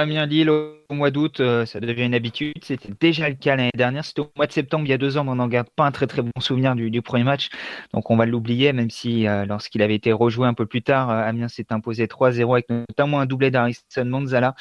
Amiens-Lille 0.00 0.50
au 0.50 0.74
mois 0.90 1.12
d'août, 1.12 1.38
euh, 1.38 1.64
ça 1.66 1.78
devient 1.78 2.04
une 2.04 2.14
habitude. 2.14 2.54
C'était 2.62 2.92
déjà 3.00 3.28
le 3.28 3.36
cas 3.36 3.54
l'année 3.54 3.70
dernière. 3.76 4.04
C'était 4.04 4.22
au 4.22 4.30
mois 4.36 4.48
de 4.48 4.52
septembre, 4.52 4.84
il 4.86 4.90
y 4.90 4.92
a 4.92 4.98
deux 4.98 5.16
ans, 5.16 5.22
mais 5.22 5.30
on 5.30 5.36
n'en 5.36 5.46
garde 5.46 5.68
pas 5.76 5.84
un 5.84 5.92
très 5.92 6.08
très 6.08 6.20
bon 6.20 6.32
souvenir 6.40 6.74
du, 6.74 7.00
premier 7.00 7.22
match. 7.22 7.48
Donc 7.92 8.10
on 8.10 8.16
va 8.16 8.26
l'oublier, 8.26 8.72
même 8.72 8.90
si 8.90 9.28
euh, 9.28 9.46
lorsqu'il 9.46 9.82
avait 9.82 9.94
été 9.94 10.10
rejoué 10.10 10.48
un 10.48 10.54
peu 10.54 10.66
plus 10.66 10.82
tard, 10.82 11.10
euh, 11.10 11.22
Amiens 11.22 11.46
s'est 11.46 11.66
imposé 11.70 12.06
3-0 12.06 12.52
avec 12.52 12.68
notamment 12.70 13.20
un 13.20 13.26
doublé 13.26 13.52
d'Ariston 13.52 14.06
Manzala. 14.06 14.56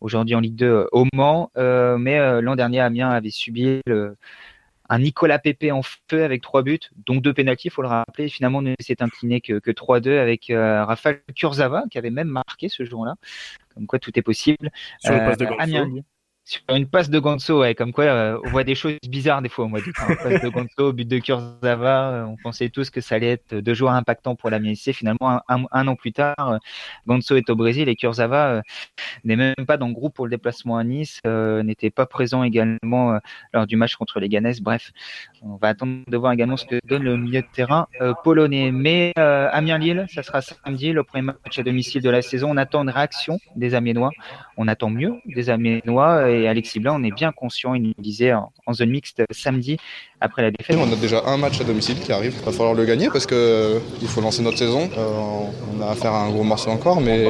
Aujourd'hui 0.00 0.34
en 0.34 0.40
Ligue 0.40 0.56
2 0.56 0.86
au 0.92 1.04
Mans. 1.12 1.50
mais 1.56 2.40
l'an 2.40 2.56
dernier, 2.56 2.80
Amiens 2.80 3.10
avait 3.10 3.30
subi 3.30 3.80
le, 3.86 4.16
un 4.88 4.98
Nicolas 4.98 5.38
Pepe 5.38 5.70
en 5.72 5.82
feu 5.82 6.24
avec 6.24 6.42
trois 6.42 6.62
buts, 6.62 6.78
donc 7.06 7.22
deux 7.22 7.32
pénalties, 7.32 7.68
il 7.68 7.70
faut 7.70 7.82
le 7.82 7.88
rappeler. 7.88 8.28
Finalement, 8.28 8.62
ne 8.62 8.74
s'est 8.80 9.02
incliné 9.02 9.40
que, 9.40 9.58
que 9.58 9.70
3-2 9.70 10.18
avec 10.18 10.50
euh, 10.50 10.84
Rafael 10.84 11.22
Kurzava, 11.34 11.84
qui 11.90 11.98
avait 11.98 12.10
même 12.10 12.28
marqué 12.28 12.68
ce 12.68 12.84
jour-là. 12.84 13.14
Comme 13.74 13.86
quoi, 13.86 13.98
tout 13.98 14.16
est 14.18 14.22
possible. 14.22 14.70
Sur 15.00 15.14
le 15.14 15.18
passe 15.20 15.38
de 15.38 15.46
euh, 15.46 16.02
sur 16.46 16.60
une 16.68 16.86
passe 16.86 17.08
de 17.08 17.18
Gonzo, 17.18 17.60
ouais, 17.60 17.74
comme 17.74 17.92
quoi 17.92 18.04
euh, 18.04 18.38
on 18.44 18.50
voit 18.50 18.64
des 18.64 18.74
choses 18.74 18.98
bizarres 19.08 19.40
des 19.40 19.48
fois 19.48 19.64
au 19.64 19.68
mois 19.68 19.80
d'août. 19.80 19.94
Hein. 19.98 20.14
passe 20.22 20.42
de 20.42 20.48
Gonzo, 20.48 20.92
but 20.92 21.08
de 21.08 21.18
Kurzawa, 21.18 22.10
euh, 22.10 22.24
on 22.24 22.36
pensait 22.36 22.68
tous 22.68 22.90
que 22.90 23.00
ça 23.00 23.14
allait 23.14 23.30
être 23.32 23.54
deux 23.54 23.72
joueurs 23.72 23.94
impactants 23.94 24.36
pour 24.36 24.50
la 24.50 24.58
MSC. 24.58 24.92
Finalement, 24.92 25.40
un, 25.48 25.88
an 25.88 25.96
plus 25.96 26.12
tard, 26.12 26.34
euh, 26.38 26.58
Gonzo 27.06 27.36
est 27.36 27.48
au 27.48 27.56
Brésil 27.56 27.88
et 27.88 27.96
Kurzawa 27.96 28.60
n'est 29.24 29.36
même 29.36 29.54
pas 29.66 29.78
dans 29.78 29.88
le 29.88 29.94
groupe 29.94 30.14
pour 30.14 30.26
le 30.26 30.30
déplacement 30.30 30.76
à 30.76 30.84
Nice, 30.84 31.20
n'était 31.24 31.90
pas 31.90 32.04
présent 32.04 32.42
également 32.42 33.18
lors 33.52 33.66
du 33.66 33.76
match 33.76 33.96
contre 33.96 34.20
les 34.20 34.28
Ganes. 34.28 34.52
Bref, 34.60 34.92
on 35.42 35.56
va 35.56 35.68
attendre 35.68 36.02
de 36.06 36.16
voir 36.16 36.32
également 36.32 36.56
ce 36.56 36.66
que 36.66 36.78
donne 36.86 37.04
le 37.04 37.16
milieu 37.16 37.40
de 37.40 37.46
terrain 37.52 37.86
polonais. 38.22 38.70
Mais 38.70 39.12
Amiens-Lille, 39.16 40.06
ça 40.08 40.22
sera 40.22 40.42
samedi, 40.42 40.92
le 40.92 41.04
premier 41.04 41.22
match 41.22 41.58
à 41.58 41.62
domicile 41.62 42.02
de 42.02 42.10
la 42.10 42.20
saison. 42.20 42.50
On 42.50 42.56
attend 42.56 42.82
une 42.82 42.90
réaction 42.90 43.38
des 43.56 43.74
Amiénois. 43.74 44.10
On 44.56 44.68
attend 44.68 44.90
mieux 44.90 45.14
des 45.26 45.50
Amiénois 45.50 46.33
Alexis 46.48 46.80
Blanc, 46.80 46.96
on 47.00 47.04
est 47.04 47.14
bien 47.14 47.32
conscient, 47.32 47.74
il 47.74 47.82
nous 47.82 47.94
disait 47.98 48.32
en, 48.32 48.50
zone 48.72 48.90
mixte 48.90 49.22
samedi 49.30 49.76
après 50.20 50.42
la 50.42 50.50
défaite. 50.50 50.76
On 50.78 50.92
a 50.92 50.96
déjà 50.96 51.22
un 51.26 51.36
match 51.36 51.60
à 51.60 51.64
domicile 51.64 51.98
qui 52.00 52.12
arrive, 52.12 52.34
il 52.38 52.44
va 52.44 52.52
falloir 52.52 52.74
le 52.74 52.84
gagner 52.84 53.08
parce 53.12 53.26
qu'il 53.26 53.36
euh, 53.36 53.80
faut 54.06 54.20
lancer 54.20 54.42
notre 54.42 54.58
saison. 54.58 54.88
Euh, 54.96 55.08
on 55.76 55.82
a 55.82 55.90
affaire 55.90 56.12
à 56.12 56.24
un 56.24 56.30
gros 56.30 56.44
morceau 56.44 56.70
encore, 56.70 57.00
mais, 57.00 57.28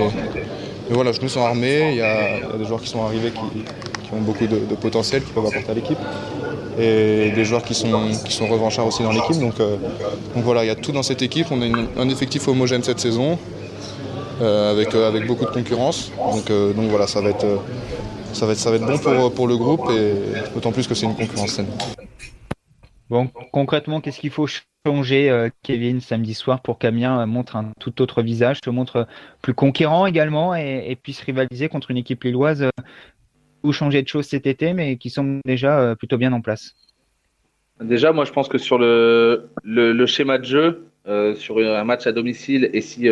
voilà, 0.91 1.13
nous 1.21 1.29
sont 1.29 1.45
armés, 1.45 1.93
il 1.93 1.97
y, 1.97 2.03
a, 2.03 2.57
des 2.57 2.65
joueurs 2.65 2.81
qui 2.81 2.89
sont 2.89 3.05
arrivés 3.05 3.31
qui, 3.31 4.15
ont 4.15 4.21
beaucoup 4.21 4.47
de, 4.47 4.75
potentiel, 4.77 5.23
qui 5.23 5.33
peuvent 5.33 5.47
apporter 5.47 5.71
à 5.71 5.75
l'équipe 5.75 5.99
et 6.79 7.31
des 7.31 7.45
joueurs 7.45 7.63
qui 7.63 7.75
sont, 7.75 7.91
revanchards 8.51 8.87
aussi 8.87 9.03
dans 9.03 9.13
l'équipe. 9.13 9.39
Donc, 9.39 9.61
euh, 9.61 9.77
donc, 10.35 10.45
voilà, 10.45 10.65
il 10.65 10.67
y 10.67 10.71
a 10.71 10.75
tout 10.75 10.93
dans 10.93 11.03
cette 11.03 11.23
équipe. 11.23 11.47
On 11.51 11.63
a 11.63 11.67
un 11.97 12.09
effectif 12.09 12.49
homogène 12.49 12.83
cette 12.83 13.01
saison, 13.01 13.39
avec, 14.41 14.95
beaucoup 15.27 15.45
de 15.45 15.51
concurrence. 15.51 16.11
Donc 16.17 16.51
voilà, 16.91 17.07
ça 17.07 17.21
va 17.21 17.31
être, 17.31 17.47
ça 18.35 18.47
va 18.47 18.53
être, 18.53 18.59
ça 18.59 18.71
va 18.71 18.77
être 18.77 18.87
bon 18.87 18.99
pour, 18.99 19.35
pour 19.35 19.49
le 19.49 19.57
groupe 19.57 19.91
et 19.91 20.15
d'autant 20.55 20.73
plus 20.73 20.87
que 20.87 20.95
c'est 20.95 21.07
une 21.07 21.15
concurrence 21.15 21.53
saine. 21.53 21.69
Bon, 23.11 23.29
concrètement, 23.53 24.01
qu'est-ce 24.01 24.19
qu'il 24.19 24.31
faut 24.31 24.49
changer, 24.87 25.31
euh, 25.31 25.49
Kevin, 25.63 26.01
samedi 26.01 26.35
soir 26.35 26.63
pour 26.63 26.79
qu'Amiens 26.79 27.27
montre 27.27 27.57
un 27.57 27.71
tout 27.79 28.03
autre 28.03 28.23
visage, 28.23 28.59
se 28.65 28.71
montre 28.71 29.07
plus 29.43 29.55
conquérant 29.55 30.07
également 30.07 30.55
et, 30.55 30.97
puisse 31.03 31.21
rivaliser 31.21 31.69
contre 31.69 31.91
une 31.91 31.99
équipe 31.99 32.25
lilloise 32.25 32.63
euh, 32.63 32.71
ou 33.63 33.73
changer 33.73 34.03
de 34.03 34.09
choses 34.09 34.27
cet 34.27 34.47
été, 34.47 34.73
mais 34.73 34.97
qui 34.97 35.11
sont 35.11 35.41
déjà 35.45 35.79
euh, 35.79 35.95
plutôt 35.95 36.17
bien 36.17 36.33
en 36.33 36.41
place? 36.41 36.75
Déjà, 37.81 38.13
moi, 38.13 38.25
je 38.25 38.33
pense 38.33 38.48
que 38.48 38.59
sur 38.59 38.79
le, 38.79 39.48
le, 39.65 40.07
schéma 40.07 40.39
de 40.39 40.45
jeu, 40.45 40.87
sur 41.35 41.59
un 41.59 41.85
match 41.85 42.07
à 42.07 42.13
domicile, 42.13 42.71
et 42.73 42.81
si, 42.81 43.09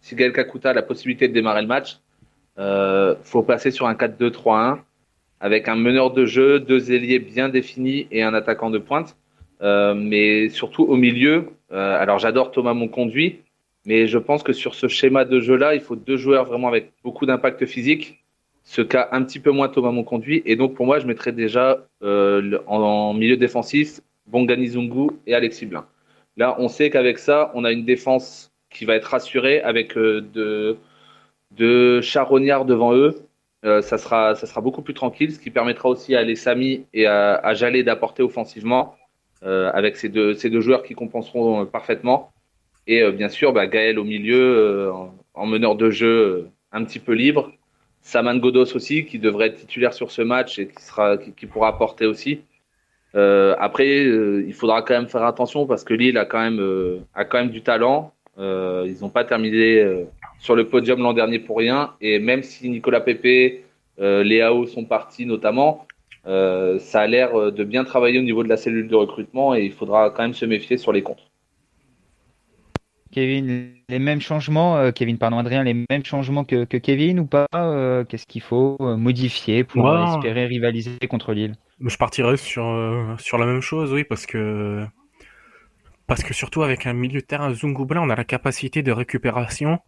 si 0.00 0.14
Gaël 0.14 0.32
Kakuta 0.32 0.70
a 0.70 0.72
la 0.72 0.82
possibilité 0.82 1.28
de 1.28 1.34
démarrer 1.34 1.60
le 1.60 1.68
match, 1.68 1.98
euh, 2.60 3.16
faut 3.22 3.42
passer 3.42 3.70
sur 3.70 3.86
un 3.86 3.94
4-2-3-1 3.94 4.78
avec 5.40 5.68
un 5.68 5.76
meneur 5.76 6.12
de 6.12 6.26
jeu, 6.26 6.60
deux 6.60 6.92
ailiers 6.92 7.18
bien 7.18 7.48
définis 7.48 8.06
et 8.10 8.22
un 8.22 8.34
attaquant 8.34 8.70
de 8.70 8.78
pointe. 8.78 9.16
Euh, 9.62 9.94
mais 9.94 10.48
surtout 10.48 10.84
au 10.84 10.96
milieu. 10.96 11.50
Euh, 11.72 12.00
alors 12.00 12.18
j'adore 12.18 12.50
Thomas 12.50 12.72
Monconduit, 12.72 13.40
mais 13.84 14.06
je 14.06 14.18
pense 14.18 14.42
que 14.42 14.52
sur 14.52 14.74
ce 14.74 14.88
schéma 14.88 15.24
de 15.24 15.40
jeu-là, 15.40 15.74
il 15.74 15.80
faut 15.80 15.96
deux 15.96 16.16
joueurs 16.16 16.46
vraiment 16.46 16.68
avec 16.68 16.92
beaucoup 17.04 17.26
d'impact 17.26 17.66
physique. 17.66 18.24
Ce 18.62 18.82
cas 18.82 19.08
un 19.12 19.22
petit 19.22 19.40
peu 19.40 19.50
moins 19.50 19.68
Thomas 19.68 19.90
Monconduit. 19.90 20.42
Et 20.46 20.56
donc 20.56 20.74
pour 20.74 20.86
moi, 20.86 20.98
je 20.98 21.06
mettrais 21.06 21.32
déjà 21.32 21.84
euh, 22.02 22.58
en, 22.66 23.12
milieu 23.14 23.36
défensif 23.36 24.00
Bongani 24.26 24.68
Zungu 24.68 25.10
et 25.26 25.34
Alexis 25.34 25.66
Blin. 25.66 25.84
Là, 26.36 26.56
on 26.58 26.68
sait 26.68 26.88
qu'avec 26.88 27.18
ça, 27.18 27.50
on 27.54 27.64
a 27.64 27.72
une 27.72 27.84
défense 27.84 28.52
qui 28.70 28.84
va 28.84 28.94
être 28.94 29.06
rassurée 29.06 29.60
avec 29.60 29.96
de 29.96 30.76
de 31.50 32.00
charognards 32.02 32.64
devant 32.64 32.94
eux, 32.94 33.14
euh, 33.64 33.82
ça, 33.82 33.98
sera, 33.98 34.34
ça 34.34 34.46
sera 34.46 34.60
beaucoup 34.60 34.82
plus 34.82 34.94
tranquille, 34.94 35.32
ce 35.32 35.38
qui 35.38 35.50
permettra 35.50 35.88
aussi 35.88 36.16
à 36.16 36.34
Samy 36.34 36.86
et 36.94 37.06
à, 37.06 37.34
à 37.34 37.54
d'apporter 37.82 38.22
offensivement 38.22 38.96
euh, 39.42 39.70
avec 39.74 39.96
ces 39.96 40.08
deux, 40.08 40.34
ces 40.34 40.48
deux 40.48 40.60
joueurs 40.60 40.82
qui 40.82 40.94
compenseront 40.94 41.62
euh, 41.62 41.64
parfaitement. 41.66 42.32
Et 42.86 43.08
bien 43.12 43.28
sûr, 43.28 43.52
bah, 43.52 43.66
Gaël 43.66 43.98
au 43.98 44.04
milieu, 44.04 44.90
en, 45.34 45.46
meneur 45.46 45.76
de 45.76 45.90
jeu 45.90 46.48
un 46.72 46.82
petit 46.84 46.98
peu 46.98 47.12
libre. 47.12 47.52
Saman 48.00 48.38
Godos 48.38 48.74
aussi, 48.74 49.04
qui 49.04 49.18
devrait 49.18 49.48
être 49.48 49.56
titulaire 49.56 49.92
sur 49.92 50.10
ce 50.10 50.22
match 50.22 50.58
et 50.58 50.66
qui, 50.66 50.82
sera, 50.82 51.16
qui, 51.18 51.46
pourra 51.46 51.68
apporter 51.68 52.06
aussi. 52.06 52.40
après, 53.14 54.06
il 54.06 54.52
faudra 54.54 54.82
quand 54.82 54.94
même 54.94 55.08
faire 55.08 55.22
attention 55.22 55.66
parce 55.66 55.84
que 55.84 55.94
Lille 55.94 56.18
a 56.18 56.24
quand 56.24 56.40
même, 56.40 57.04
a 57.14 57.24
quand 57.24 57.38
même 57.38 57.50
du 57.50 57.62
talent. 57.62 58.12
ils 58.38 58.96
n'ont 59.02 59.10
pas 59.10 59.24
terminé 59.24 60.06
sur 60.40 60.56
le 60.56 60.66
podium 60.66 61.00
l'an 61.00 61.12
dernier 61.12 61.38
pour 61.38 61.58
rien. 61.58 61.92
Et 62.00 62.18
même 62.18 62.42
si 62.42 62.68
Nicolas 62.68 63.00
Pepe, 63.00 63.62
euh, 64.00 64.24
Léao 64.24 64.66
sont 64.66 64.84
partis 64.84 65.26
notamment, 65.26 65.86
euh, 66.26 66.78
ça 66.78 67.02
a 67.02 67.06
l'air 67.06 67.52
de 67.52 67.64
bien 67.64 67.84
travailler 67.84 68.18
au 68.18 68.22
niveau 68.22 68.42
de 68.42 68.48
la 68.48 68.56
cellule 68.56 68.88
de 68.88 68.96
recrutement 68.96 69.54
et 69.54 69.64
il 69.64 69.72
faudra 69.72 70.10
quand 70.10 70.22
même 70.22 70.34
se 70.34 70.44
méfier 70.44 70.76
sur 70.78 70.92
les 70.92 71.02
comptes. 71.02 71.26
Kevin, 73.12 73.72
les 73.88 73.98
mêmes 73.98 74.20
changements, 74.20 74.76
euh, 74.76 74.92
Kevin, 74.92 75.18
pardon, 75.18 75.38
Adrien, 75.38 75.64
les 75.64 75.74
mêmes 75.74 76.04
changements 76.04 76.44
que, 76.44 76.64
Kevin 76.64 77.18
ou 77.18 77.26
pas 77.26 77.46
euh, 77.56 78.04
Qu'est-ce 78.04 78.26
qu'il 78.26 78.42
faut 78.42 78.76
modifier 78.80 79.64
pour 79.64 79.92
espérer 80.14 80.46
rivaliser 80.46 80.98
contre 81.08 81.32
Lille? 81.32 81.54
Je 81.84 81.96
partirais 81.96 82.36
sur, 82.36 83.16
sur 83.18 83.38
la 83.38 83.46
même 83.46 83.62
chose, 83.62 83.92
oui, 83.92 84.04
parce 84.04 84.26
que 84.26 84.84
parce 86.06 86.24
que 86.24 86.34
surtout 86.34 86.62
avec 86.62 86.86
un 86.86 86.92
milieu 86.92 87.20
de 87.20 87.24
terrain 87.24 87.54
Zungoubla, 87.54 88.02
on 88.02 88.10
a 88.10 88.16
la 88.16 88.24
capacité 88.24 88.82
de 88.82 88.90
récupération 88.90 89.78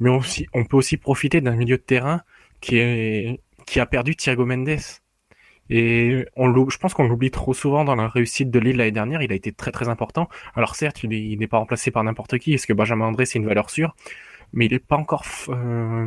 mais 0.00 0.10
aussi, 0.10 0.46
on 0.52 0.64
peut 0.64 0.76
aussi 0.76 0.96
profiter 0.96 1.40
d'un 1.40 1.56
milieu 1.56 1.76
de 1.76 1.82
terrain 1.82 2.20
qui, 2.60 2.78
est, 2.78 3.40
qui 3.66 3.80
a 3.80 3.86
perdu 3.86 4.16
Thiago 4.16 4.46
Mendes. 4.46 4.78
Et 5.68 6.26
on 6.36 6.52
je 6.70 6.78
pense 6.78 6.94
qu'on 6.94 7.08
l'oublie 7.08 7.30
trop 7.30 7.52
souvent 7.52 7.84
dans 7.84 7.96
la 7.96 8.06
réussite 8.08 8.50
de 8.50 8.58
Lille 8.58 8.76
l'année 8.76 8.92
dernière. 8.92 9.22
Il 9.22 9.32
a 9.32 9.34
été 9.34 9.52
très 9.52 9.72
très 9.72 9.88
important. 9.88 10.28
Alors 10.54 10.76
certes, 10.76 11.02
il 11.02 11.38
n'est 11.38 11.46
pas 11.48 11.58
remplacé 11.58 11.90
par 11.90 12.04
n'importe 12.04 12.38
qui, 12.38 12.52
parce 12.52 12.66
que 12.66 12.72
Benjamin 12.72 13.06
André 13.06 13.26
c'est 13.26 13.38
une 13.38 13.46
valeur 13.46 13.70
sûre, 13.70 13.96
mais 14.52 14.66
il 14.66 14.72
n'est 14.72 14.78
pas 14.78 14.96
encore, 14.96 15.24
euh, 15.48 16.06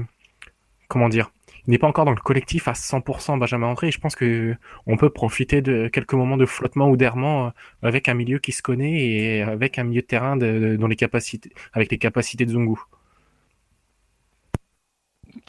comment 0.88 1.10
dire, 1.10 1.32
il 1.68 1.72
n'est 1.72 1.78
pas 1.78 1.88
encore 1.88 2.06
dans 2.06 2.12
le 2.12 2.22
collectif 2.22 2.68
à 2.68 2.74
100% 2.74 3.38
Benjamin 3.38 3.68
André. 3.68 3.90
Et 3.90 3.92
je 3.92 4.00
pense 4.00 4.16
que 4.16 4.56
on 4.88 4.98
peut 4.98 5.10
profiter 5.10 5.62
de 5.62 5.88
quelques 5.90 6.14
moments 6.14 6.38
de 6.38 6.46
flottement 6.46 6.90
ou 6.90 6.98
d'errement 6.98 7.48
euh, 7.48 7.50
avec 7.84 8.08
un 8.08 8.14
milieu 8.14 8.40
qui 8.40 8.54
se 8.54 8.62
connaît 8.62 9.02
et 9.02 9.42
avec 9.42 9.78
un 9.78 9.84
milieu 9.84 10.02
de 10.02 10.08
terrain 10.08 10.38
de, 10.38 10.78
les 10.88 10.96
capacités, 10.96 11.52
avec 11.74 11.92
les 11.92 11.98
capacités 11.98 12.46
de 12.46 12.52
Zungu. 12.52 12.80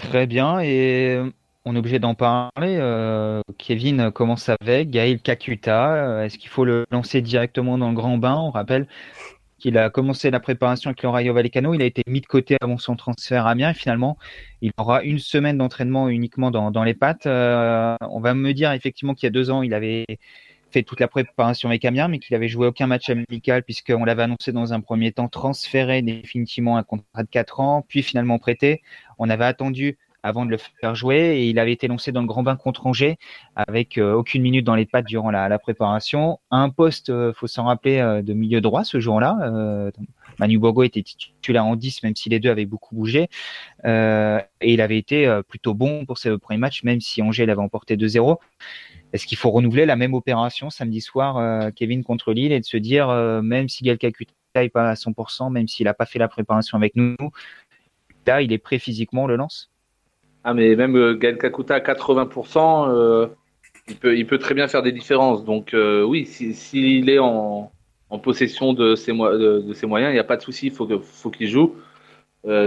Très 0.00 0.26
bien. 0.26 0.60
Et 0.60 1.14
euh, 1.14 1.30
on 1.66 1.76
est 1.76 1.78
obligé 1.78 1.98
d'en 1.98 2.14
parler. 2.14 2.78
Euh, 2.80 3.42
Kevin 3.58 4.10
commence 4.10 4.48
avec 4.48 4.90
Gaël 4.90 5.20
Kakuta. 5.20 5.94
Euh, 5.94 6.24
est-ce 6.24 6.38
qu'il 6.38 6.48
faut 6.48 6.64
le 6.64 6.86
lancer 6.90 7.20
directement 7.20 7.76
dans 7.76 7.90
le 7.90 7.94
grand 7.94 8.16
bain? 8.16 8.36
On 8.36 8.50
rappelle 8.50 8.88
qu'il 9.58 9.76
a 9.76 9.90
commencé 9.90 10.30
la 10.30 10.40
préparation 10.40 10.88
avec 10.88 11.02
le 11.02 11.10
Rayo 11.10 11.34
Vallecano. 11.34 11.74
Il 11.74 11.82
a 11.82 11.84
été 11.84 12.02
mis 12.06 12.22
de 12.22 12.26
côté 12.26 12.56
avant 12.62 12.78
son 12.78 12.96
transfert 12.96 13.46
à 13.46 13.50
Amiens. 13.50 13.74
Finalement, 13.74 14.16
il 14.62 14.72
aura 14.78 15.02
une 15.02 15.18
semaine 15.18 15.58
d'entraînement 15.58 16.08
uniquement 16.08 16.50
dans, 16.50 16.82
les 16.82 16.94
pattes. 16.94 17.26
on 17.26 18.20
va 18.20 18.34
me 18.34 18.52
dire 18.54 18.72
effectivement 18.72 19.14
qu'il 19.14 19.26
y 19.26 19.28
a 19.28 19.30
deux 19.30 19.50
ans, 19.50 19.62
il 19.62 19.74
avait 19.74 20.06
fait 20.70 20.82
toute 20.82 21.00
la 21.00 21.08
préparation 21.08 21.68
avec 21.68 21.84
Amiens, 21.84 22.08
mais 22.08 22.18
qu'il 22.18 22.34
avait 22.36 22.48
joué 22.48 22.66
aucun 22.66 22.86
match 22.86 23.10
amical 23.10 23.62
puisqu'on 23.62 24.04
l'avait 24.04 24.22
annoncé 24.22 24.52
dans 24.52 24.72
un 24.72 24.80
premier 24.80 25.12
temps 25.12 25.28
transféré 25.28 26.02
définitivement 26.02 26.76
un 26.76 26.82
contrat 26.82 27.22
de 27.22 27.28
4 27.28 27.60
ans, 27.60 27.84
puis 27.86 28.02
finalement 28.02 28.38
prêté. 28.38 28.82
On 29.18 29.28
avait 29.28 29.44
attendu 29.44 29.98
avant 30.22 30.44
de 30.44 30.50
le 30.50 30.58
faire 30.58 30.94
jouer 30.94 31.16
et 31.16 31.48
il 31.48 31.58
avait 31.58 31.72
été 31.72 31.88
lancé 31.88 32.12
dans 32.12 32.20
le 32.20 32.26
grand 32.26 32.42
bain 32.42 32.56
contre 32.56 32.86
Angers 32.86 33.18
avec 33.56 33.98
euh, 33.98 34.12
aucune 34.12 34.42
minute 34.42 34.64
dans 34.64 34.74
les 34.74 34.86
pattes 34.86 35.06
durant 35.06 35.30
la, 35.30 35.58
préparation. 35.58 36.40
Un 36.50 36.70
poste, 36.70 37.10
euh, 37.10 37.32
faut 37.32 37.46
s'en 37.46 37.64
rappeler, 37.64 37.98
euh, 37.98 38.22
de 38.22 38.32
milieu 38.32 38.60
droit 38.60 38.84
ce 38.84 39.00
jour-là. 39.00 39.90
Manu 40.38 40.58
Bogo 40.58 40.82
était 40.84 41.02
titulaire 41.02 41.66
en 41.66 41.76
10, 41.76 42.02
même 42.02 42.16
si 42.16 42.30
les 42.30 42.40
deux 42.40 42.50
avaient 42.50 42.66
beaucoup 42.66 42.94
bougé. 42.94 43.28
et 43.84 44.40
il 44.62 44.80
avait 44.80 44.96
été 44.96 45.40
plutôt 45.48 45.74
bon 45.74 46.06
pour 46.06 46.16
ses 46.16 46.38
premiers 46.38 46.58
matchs, 46.58 46.82
même 46.82 47.00
si 47.00 47.20
Angers 47.20 47.44
l'avait 47.44 47.60
emporté 47.60 47.96
2-0. 47.96 48.38
Est-ce 49.12 49.26
qu'il 49.26 49.38
faut 49.38 49.50
renouveler 49.50 49.86
la 49.86 49.96
même 49.96 50.14
opération 50.14 50.70
samedi 50.70 51.00
soir, 51.00 51.36
euh, 51.36 51.70
Kevin 51.74 52.04
contre 52.04 52.32
Lille, 52.32 52.52
et 52.52 52.60
de 52.60 52.64
se 52.64 52.76
dire, 52.76 53.08
euh, 53.08 53.42
même 53.42 53.68
si 53.68 53.82
Galka 53.82 54.08
n'est 54.54 54.68
pas 54.68 54.90
à 54.90 54.94
100%, 54.94 55.50
même 55.50 55.66
s'il 55.66 55.84
n'a 55.84 55.94
pas 55.94 56.06
fait 56.06 56.18
la 56.18 56.28
préparation 56.28 56.78
avec 56.78 56.94
nous, 56.94 57.16
là, 58.26 58.42
il 58.42 58.52
est 58.52 58.58
prêt 58.58 58.78
physiquement, 58.78 59.24
on 59.24 59.26
le 59.26 59.36
lance? 59.36 59.70
Ah, 60.44 60.54
mais 60.54 60.76
même 60.76 60.96
euh, 60.96 61.16
Kakuta 61.16 61.74
à 61.74 61.80
80%, 61.80 62.88
euh, 62.88 63.26
il, 63.88 64.26
peut, 64.26 64.38
très 64.38 64.54
bien 64.54 64.68
faire 64.68 64.82
des 64.82 64.92
différences. 64.92 65.44
Donc, 65.44 65.74
oui, 65.74 66.26
s'il 66.26 67.10
est 67.10 67.18
en, 67.18 67.72
possession 68.22 68.72
de 68.72 68.94
ses, 68.94 69.12
moyens, 69.12 70.10
il 70.10 70.12
n'y 70.12 70.18
a 70.18 70.24
pas 70.24 70.36
de 70.36 70.42
souci, 70.42 70.66
il 70.66 70.72
faut, 70.72 70.88
faut 71.00 71.30
qu'il 71.30 71.48
joue. 71.48 71.74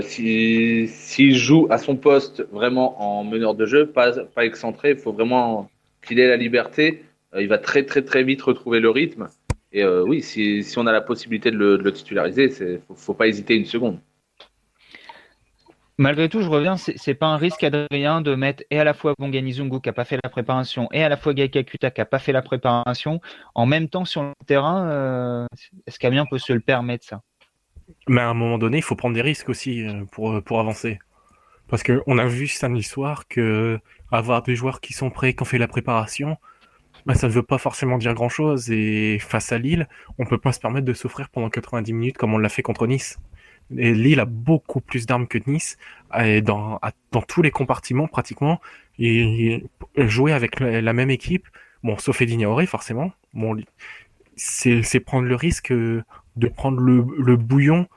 S'il 0.02 0.90
si, 0.90 1.34
joue 1.34 1.68
à 1.70 1.78
son 1.78 1.96
poste 1.96 2.46
vraiment 2.52 3.02
en 3.02 3.24
meneur 3.24 3.56
de 3.56 3.66
jeu, 3.66 3.88
pas 3.88 4.14
excentré, 4.38 4.92
il 4.92 4.98
faut 4.98 5.14
vraiment 5.14 5.70
qu'il 6.04 6.20
ait 6.20 6.28
la 6.28 6.38
liberté. 6.38 7.04
il 7.38 7.48
va 7.48 7.58
très, 7.58 7.84
très, 7.84 8.04
très 8.04 8.24
vite 8.24 8.42
retrouver 8.42 8.80
le 8.80 8.90
rythme. 8.90 9.28
Et 9.72 9.84
oui, 9.86 10.22
si, 10.22 10.64
si, 10.64 10.78
on 10.78 10.86
a 10.86 10.92
la 10.92 11.02
possibilité 11.02 11.50
de 11.50 11.58
le, 11.58 11.78
de 11.80 11.84
le 11.84 11.92
titulariser, 11.92 12.52
il 12.60 12.66
ne 12.66 12.78
faut, 12.78 12.96
faut 12.96 13.14
pas 13.14 13.28
hésiter 13.28 13.56
une 13.56 13.66
seconde. 13.66 14.00
Malgré 16.00 16.28
tout, 16.28 16.42
je 16.42 16.50
reviens, 16.50 16.76
c'est 16.76 17.14
pas 17.14 17.28
un 17.28 17.38
risque, 17.38 17.64
Adrien, 17.64 18.22
de 18.22 18.34
mettre 18.34 18.64
et 18.72 18.80
à 18.80 18.84
la 18.84 18.96
fois 18.96 19.14
Bongani 19.20 19.54
Zungu 19.54 19.80
qui 19.80 19.90
n'a 19.90 19.94
pas 19.94 20.06
fait 20.06 20.18
la 20.24 20.30
préparation 20.30 20.88
et 20.92 21.04
à 21.04 21.10
la 21.10 21.18
fois 21.18 21.36
Gaika 21.36 21.64
Kuta 21.64 21.92
qui 21.92 22.02
n'a 22.02 22.06
pas 22.06 22.18
fait 22.18 22.32
la 22.32 22.42
préparation 22.42 23.22
en 23.54 23.68
même 23.68 23.88
temps 23.88 24.04
sur 24.04 24.24
le 24.24 24.34
terrain. 24.48 24.90
Euh, 24.90 25.46
Est-ce 25.86 26.00
qu'Amiens 26.00 26.26
peut 26.26 26.40
se 26.40 26.52
le 26.52 26.62
permettre, 26.62 27.06
ça? 27.06 27.22
Mais 28.08 28.22
à 28.22 28.30
un 28.30 28.34
moment 28.34 28.58
donné, 28.58 28.78
il 28.78 28.84
faut 28.84 28.96
prendre 28.96 29.14
des 29.14 29.22
risques 29.22 29.50
aussi 29.50 29.86
euh, 29.86 30.04
pour, 30.12 30.42
pour 30.44 30.60
avancer. 30.60 30.98
Parce 31.68 31.84
qu'on 31.84 32.18
a 32.18 32.26
vu 32.26 32.48
samedi 32.48 32.82
soir 32.82 33.28
que 33.28 33.80
avoir 34.18 34.44
des 34.44 34.56
joueurs 34.56 34.82
qui 34.82 34.94
sont 34.94 35.10
prêts, 35.10 35.34
qui 35.34 35.42
ont 35.42 35.46
fait 35.46 35.58
la 35.58 35.68
préparation, 35.68 36.38
bah, 37.06 37.16
ça 37.16 37.28
ne 37.28 37.34
veut 37.34 37.44
pas 37.44 37.58
forcément 37.58 37.98
dire 37.98 38.14
grand 38.14 38.30
chose. 38.30 38.72
Et 38.72 39.20
face 39.20 39.52
à 39.52 39.58
Lille, 39.58 39.88
on 40.18 40.26
peut 40.26 40.38
pas 40.38 40.54
se 40.54 40.60
permettre 40.60 40.86
de 40.86 40.94
souffrir 40.94 41.30
pendant 41.30 41.50
90 41.50 41.94
minutes 41.94 42.18
comme 42.18 42.34
on 42.34 42.38
l'a 42.38 42.50
fait 42.50 42.62
contre 42.62 42.88
Nice. 42.88 43.20
Et 43.78 43.94
Lille 43.94 44.20
a 44.20 44.26
beaucoup 44.26 44.82
plus 44.82 45.06
d'armes 45.06 45.28
que 45.28 45.40
Nice, 45.48 45.78
et 46.20 46.42
dans, 46.42 46.80
dans 47.12 47.22
tous 47.22 47.42
les 47.42 47.52
compartiments 47.52 48.08
pratiquement. 48.08 48.60
Et, 49.00 49.64
jouer 49.98 50.34
avec 50.34 50.60
la 50.60 50.94
même 50.94 51.10
équipe, 51.10 51.48
bon, 51.84 51.98
sauf 51.98 52.22
Edina 52.22 52.48
forcément, 52.68 53.12
bon, 53.34 53.58
c'est 54.36 55.00
prendre 55.00 55.28
le 55.28 55.36
risque 55.36 55.72
de 55.72 56.48
prendre 56.56 56.80
le, 56.80 57.06
le 57.18 57.38
bouillon 57.38 57.88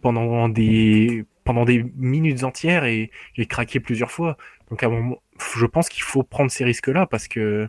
pendant 0.00 0.48
des 0.48 1.24
pendant 1.44 1.64
des 1.64 1.84
minutes 1.96 2.44
entières 2.44 2.84
et, 2.84 3.10
et 3.36 3.46
craquer 3.46 3.80
plusieurs 3.80 4.12
fois. 4.12 4.36
Donc 4.70 4.82
à 4.82 4.86
un 4.86 4.90
moment, 4.90 5.18
je 5.56 5.66
pense 5.66 5.88
qu'il 5.88 6.02
faut 6.02 6.22
prendre 6.22 6.50
ces 6.50 6.64
risques-là 6.64 7.06
parce 7.06 7.28
que 7.28 7.68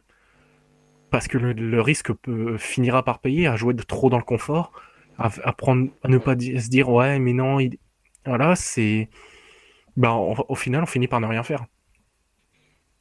parce 1.10 1.28
que 1.28 1.38
le, 1.38 1.82
risque 1.82 2.12
finira 2.58 3.04
par 3.04 3.20
payer 3.20 3.46
à 3.46 3.56
jouer 3.56 3.76
trop 3.76 4.10
dans 4.10 4.18
le 4.18 4.24
confort 4.24 4.72
à, 5.20 5.54
prendre, 5.54 5.90
à 6.02 6.08
ne 6.08 6.18
pas 6.18 6.34
se 6.34 6.70
dire 6.70 6.90
ouais 6.90 7.20
mais 7.20 7.34
non, 7.34 7.60
il... 7.60 7.78
voilà 8.26 8.56
c'est, 8.56 9.10
bah 9.96 10.14
au 10.14 10.56
final 10.56 10.84
on 10.84 10.88
finit 10.88 11.08
par 11.08 11.22
ne 11.22 11.28
rien 11.28 11.44
faire. 11.44 11.66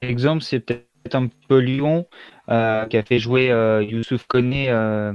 Exemple 0.02 0.42
c'est 0.42 0.60
peut-être 0.60 0.91
un 1.12 1.28
peu 1.48 1.58
Lyon 1.58 2.06
euh, 2.48 2.86
qui 2.86 2.96
a 2.96 3.02
fait 3.02 3.18
jouer 3.18 3.50
euh, 3.50 3.82
Youssouf 3.82 4.26
Koné 4.26 4.68
euh, 4.68 5.12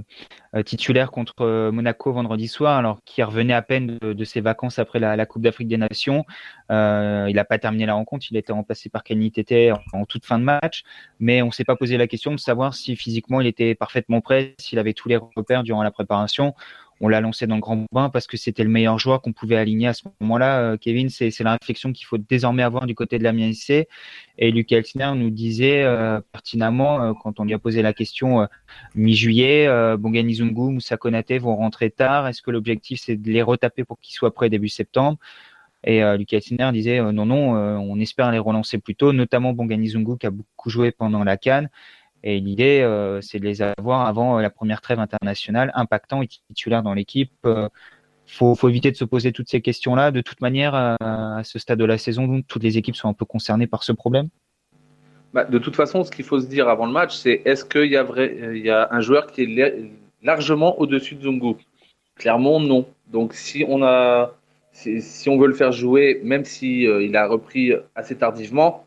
titulaire 0.66 1.12
contre 1.12 1.70
Monaco 1.72 2.12
vendredi 2.12 2.48
soir, 2.48 2.78
alors 2.78 3.00
qu'il 3.06 3.24
revenait 3.24 3.54
à 3.54 3.62
peine 3.62 3.98
de, 4.02 4.24
ses 4.24 4.42
vacances 4.42 4.80
après 4.80 5.00
la, 5.00 5.26
Coupe 5.26 5.44
d'Afrique 5.44 5.68
des 5.68 5.78
Nations. 5.78 6.26
il 6.70 7.34
n'a 7.36 7.46
pas 7.46 7.60
terminé 7.60 7.86
la 7.86 7.94
rencontre, 7.94 8.26
il 8.32 8.38
a 8.38 8.40
été 8.40 8.52
remplacé 8.54 8.90
par 8.90 9.04
Kenny 9.04 9.32
Tété 9.32 9.72
en, 9.94 10.06
toute 10.06 10.26
fin 10.26 10.40
de 10.40 10.44
match, 10.44 10.84
mais 11.20 11.42
on 11.42 11.52
s'est 11.52 11.66
pas 11.66 11.76
posé 11.76 11.98
la 11.98 12.08
question 12.08 12.32
de 12.32 12.40
savoir 12.40 12.74
si 12.74 12.96
physiquement 12.96 13.40
il 13.40 13.48
était 13.48 13.76
parfaitement 13.76 14.22
prêt, 14.22 14.56
s'il 14.58 14.80
avait 14.80 14.94
tous 14.94 15.10
les 15.10 15.18
repères 15.18 15.64
durant 15.64 15.84
la 15.84 15.92
préparation 15.92 16.56
on 17.00 17.08
l'a 17.08 17.22
lancé 17.22 17.48
dans 17.48 17.56
le 17.56 17.62
grand 17.62 17.86
bain 17.92 18.10
parce 18.10 18.28
que 18.28 18.38
c'était 18.38 18.64
le 18.64 18.70
meilleur 18.70 18.98
joueur 18.98 19.22
qu'on 19.22 19.34
pouvait 19.34 19.58
aligner 19.58 19.88
à 19.88 19.94
ce 19.94 20.04
moment-là. 20.22 20.60
Euh, 20.60 20.78
Kevin, 20.78 21.10
c'est 21.10 21.40
la 21.42 21.54
réflexion 21.54 21.94
qu'il 21.94 22.06
faut 22.06 22.18
désormais 22.18 22.64
avoir 22.64 22.86
du 22.86 22.96
côté 22.96 23.20
de 23.20 23.24
la 23.24 23.34
MINC. 23.34 23.86
Et 24.40 24.52
Lucas 24.52 24.78
Elsner 24.78 25.12
nous 25.16 25.30
disait 25.30 25.84
euh, 25.84 26.20
pertinemment, 26.32 27.02
euh, 27.02 27.14
quand 27.22 27.40
on 27.40 27.44
lui 27.44 27.54
a 27.54 27.60
posé 27.60 27.82
la 27.82 27.94
question 27.94 28.48
mi-juillet, 28.96 29.68
Bongani 29.98 30.36
Zungu, 30.36 30.74
Moussa 30.74 30.98
Konaté 30.98 31.38
vont 31.38 31.56
rentrer 31.56 31.90
tard. 31.90 32.28
Est-ce 32.28 32.42
que 32.42 32.52
l'objectif, 32.52 33.00
c'est 33.04 33.16
de 33.16 33.32
les 33.32 33.42
retaper 33.42 33.84
pour 33.84 34.00
qu'ils 34.00 34.16
soient 34.16 34.34
prêts 34.34 34.50
début 34.50 34.70
septembre? 34.70 35.18
Et 35.84 36.02
Lucas 36.18 36.38
Elsner 36.38 36.72
disait 36.74 37.00
non, 37.00 37.26
non, 37.26 37.52
on 37.54 38.00
espère 38.00 38.32
les 38.32 38.40
relancer 38.40 38.78
plus 38.80 38.96
tôt, 38.96 39.14
notamment 39.14 39.54
Bongani 39.54 39.90
Zungu 39.90 40.18
qui 40.18 40.28
a 40.28 40.32
beaucoup 40.32 40.70
joué 40.70 40.92
pendant 40.92 41.24
la 41.24 41.38
Cannes. 41.38 41.70
Et 42.24 42.40
l'idée, 42.40 42.82
euh, 42.82 43.22
c'est 43.22 43.40
de 43.40 43.46
les 43.46 43.62
avoir 43.62 44.08
avant 44.08 44.38
euh, 44.38 44.42
la 44.42 44.50
première 44.50 44.82
trêve 44.82 45.00
internationale, 45.00 45.72
impactant 45.76 46.22
et 46.22 46.28
titulaire 46.28 46.84
dans 46.84 46.94
l'équipe. 46.94 47.32
Euh, 47.46 47.70
faut, 48.26 48.56
éviter 48.68 48.92
de 48.92 48.98
se 48.98 49.06
poser 49.06 49.32
toutes 49.32 49.50
ces 49.50 49.62
questions-là. 49.62 50.12
De 50.12 50.22
toute 50.22 50.42
manière, 50.42 50.76
à 50.76 51.42
ce 51.46 51.60
stade 51.60 51.80
de 51.80 51.86
la 51.86 51.98
saison, 51.98 52.42
toutes 52.46 52.64
les 52.64 52.78
équipes 52.78 52.98
sont 52.98 53.08
un 53.08 53.14
peu 53.14 53.24
concernées 53.24 53.68
par 53.68 53.84
ce 53.84 53.94
problème. 53.94 54.28
Bah, 55.34 55.46
de 55.46 55.58
toute 55.60 55.78
façon, 55.78 56.04
ce 56.04 56.12
qu'il 56.12 56.26
faut 56.26 56.42
se 56.42 56.48
dire 56.48 56.68
avant 56.68 56.86
le 56.86 56.92
match, 56.92 57.16
c'est 57.16 57.42
est-ce 57.46 57.64
qu'il 57.64 57.86
y, 57.86 57.96
a 57.96 58.06
il 58.54 58.70
un 58.70 59.00
joueur 59.00 59.28
qui 59.28 59.44
est 59.44 59.92
largement 60.24 60.78
au-dessus 60.78 61.16
de 61.16 61.22
Zungu 61.22 61.56
Clairement, 62.16 62.60
non. 62.60 62.86
Donc, 63.08 63.34
si 63.34 63.64
on 63.66 63.82
a, 63.82 64.34
si, 64.74 65.30
on 65.30 65.38
veut 65.38 65.48
le 65.48 65.54
faire 65.54 65.72
jouer, 65.72 66.20
même 66.22 66.44
si 66.44 66.82
il 66.82 67.16
a 67.16 67.28
repris 67.28 67.72
assez 67.96 68.18
tardivement, 68.18 68.86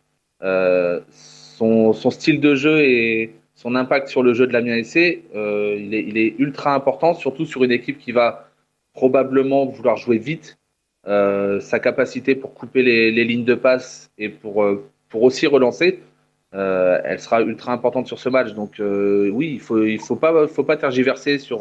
son, 1.60 2.10
style 2.10 2.40
de 2.40 2.54
jeu 2.54 2.80
et 2.80 3.34
son 3.54 3.74
impact 3.74 4.08
sur 4.08 4.22
le 4.22 4.32
jeu 4.32 4.46
de 4.46 4.52
la 4.52 4.84
SC, 4.84 5.22
euh, 5.34 5.76
il, 5.78 5.94
est, 5.94 6.02
il, 6.02 6.34
ultra 6.38 6.74
important, 6.74 7.14
surtout 7.14 7.44
sur 7.44 7.62
une 7.64 7.72
équipe 7.72 7.98
qui 7.98 8.12
va 8.12 8.48
probablement 8.94 9.66
vouloir 9.66 9.96
jouer 9.96 10.18
vite. 10.18 10.58
Euh, 11.06 11.60
sa 11.60 11.78
capacité 11.78 12.34
pour 12.34 12.52
couper 12.52 12.82
les, 12.82 13.24
lignes 13.24 13.44
de 13.44 13.54
passe 13.54 14.10
et 14.18 14.28
pour, 14.28 14.62
euh, 14.62 14.84
pour 15.08 15.22
aussi 15.22 15.46
relancer, 15.46 16.00
elle 16.52 17.20
sera 17.20 17.42
ultra 17.42 17.72
importante 17.72 18.06
sur 18.08 18.18
ce 18.18 18.28
match. 18.28 18.52
Donc 18.54 18.80
oui, 18.80 19.52
il 19.52 19.60
faut, 19.60 19.84
il 19.84 20.00
faut 20.00 20.16
pas, 20.16 20.48
faut 20.48 20.64
pas 20.64 20.76
tergiverser 20.76 21.38
sur 21.38 21.60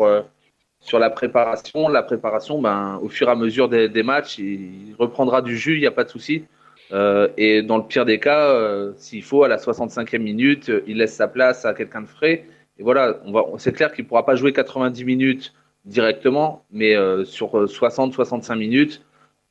sur 0.79 0.97
la 0.97 1.09
préparation. 1.09 1.89
La 1.89 2.01
préparation, 2.01 2.59
ben, 2.59 2.99
au 3.03 3.09
fur 3.09 3.27
et 3.27 3.31
à 3.31 3.35
mesure 3.35 3.69
des, 3.69 3.87
des 3.87 4.01
matchs, 4.01 4.39
il 4.39 4.95
reprendra 4.97 5.41
du 5.41 5.57
jus, 5.57 5.75
il 5.75 5.81
n'y 5.81 5.85
a 5.85 5.91
pas 5.91 6.05
de 6.05 6.09
souci. 6.09 6.45
Euh, 6.91 7.27
et 7.37 7.61
dans 7.61 7.77
le 7.77 7.83
pire 7.83 8.05
des 8.05 8.19
cas, 8.19 8.49
euh, 8.49 8.93
s'il 8.97 9.23
faut, 9.23 9.43
à 9.43 9.47
la 9.47 9.57
65e 9.57 10.19
minute, 10.19 10.71
il 10.87 10.97
laisse 10.97 11.13
sa 11.13 11.27
place 11.27 11.65
à 11.65 11.73
quelqu'un 11.73 12.01
de 12.01 12.07
frais. 12.07 12.45
Et 12.77 12.83
voilà, 12.83 13.19
c'est 13.57 13.73
clair 13.73 13.91
qu'il 13.91 14.05
ne 14.05 14.09
pourra 14.09 14.25
pas 14.25 14.35
jouer 14.35 14.53
90 14.53 15.03
minutes 15.03 15.53
directement, 15.85 16.65
mais 16.71 16.95
euh, 16.95 17.25
sur 17.25 17.65
60-65 17.65 18.57
minutes, 18.57 19.01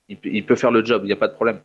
il, 0.08 0.44
peut 0.46 0.56
faire 0.56 0.70
le 0.70 0.82
job, 0.84 1.02
il 1.04 1.06
n'y 1.06 1.12
a 1.12 1.16
pas 1.16 1.28
de 1.28 1.34
problème. 1.34 1.60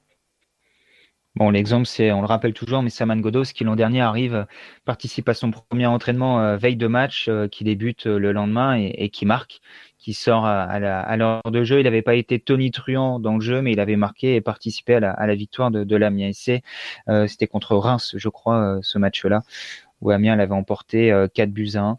Bon, 1.36 1.50
l'exemple, 1.50 1.88
c'est, 1.88 2.12
on 2.12 2.22
le 2.22 2.28
rappelle 2.28 2.54
toujours, 2.54 2.84
mais 2.84 2.92
Saman 2.92 3.20
Godos, 3.20 3.46
qui 3.56 3.63
l'an 3.63 3.75
dernier 3.75 4.02
arrive, 4.02 4.46
participe 4.86 5.28
à 5.30 5.34
son 5.34 5.50
premier 5.50 5.88
entraînement 5.88 6.58
veille 6.58 6.75
de 6.75 6.86
match, 6.86 7.28
qui 7.52 7.63
débute 7.63 8.06
le 8.06 8.32
lendemain 8.32 8.75
et, 8.75 9.10
qui 9.10 9.25
marque 9.25 9.60
qui 10.04 10.13
sort 10.13 10.46
à, 10.46 11.16
l'heure 11.18 11.42
de 11.50 11.63
jeu. 11.63 11.80
Il 11.80 11.86
n'avait 11.86 12.02
pas 12.02 12.16
été 12.16 12.38
tonitruant 12.38 13.20
dans 13.20 13.36
le 13.36 13.42
jeu, 13.42 13.62
mais 13.62 13.72
il 13.72 13.80
avait 13.80 13.96
marqué 13.96 14.36
et 14.36 14.42
participé 14.42 14.96
à 14.96 15.00
la, 15.00 15.36
victoire 15.36 15.72
de, 15.72 15.86
de 15.86 15.96
l'Amiens. 15.96 16.32
Euh, 17.08 17.25
c'était 17.28 17.48
contre 17.48 17.78
Reims, 17.78 18.13
je 18.18 18.28
crois, 18.28 18.58
euh, 18.58 18.80
ce 18.82 18.98
match-là, 18.98 19.44
où 20.04 20.12
Amiens 20.12 20.36
l'avait 20.36 20.54
emporté 20.54 21.10
4 21.34 21.50
euh, 21.50 21.52
buts 21.52 21.72
à 21.76 21.82
1, 21.82 21.98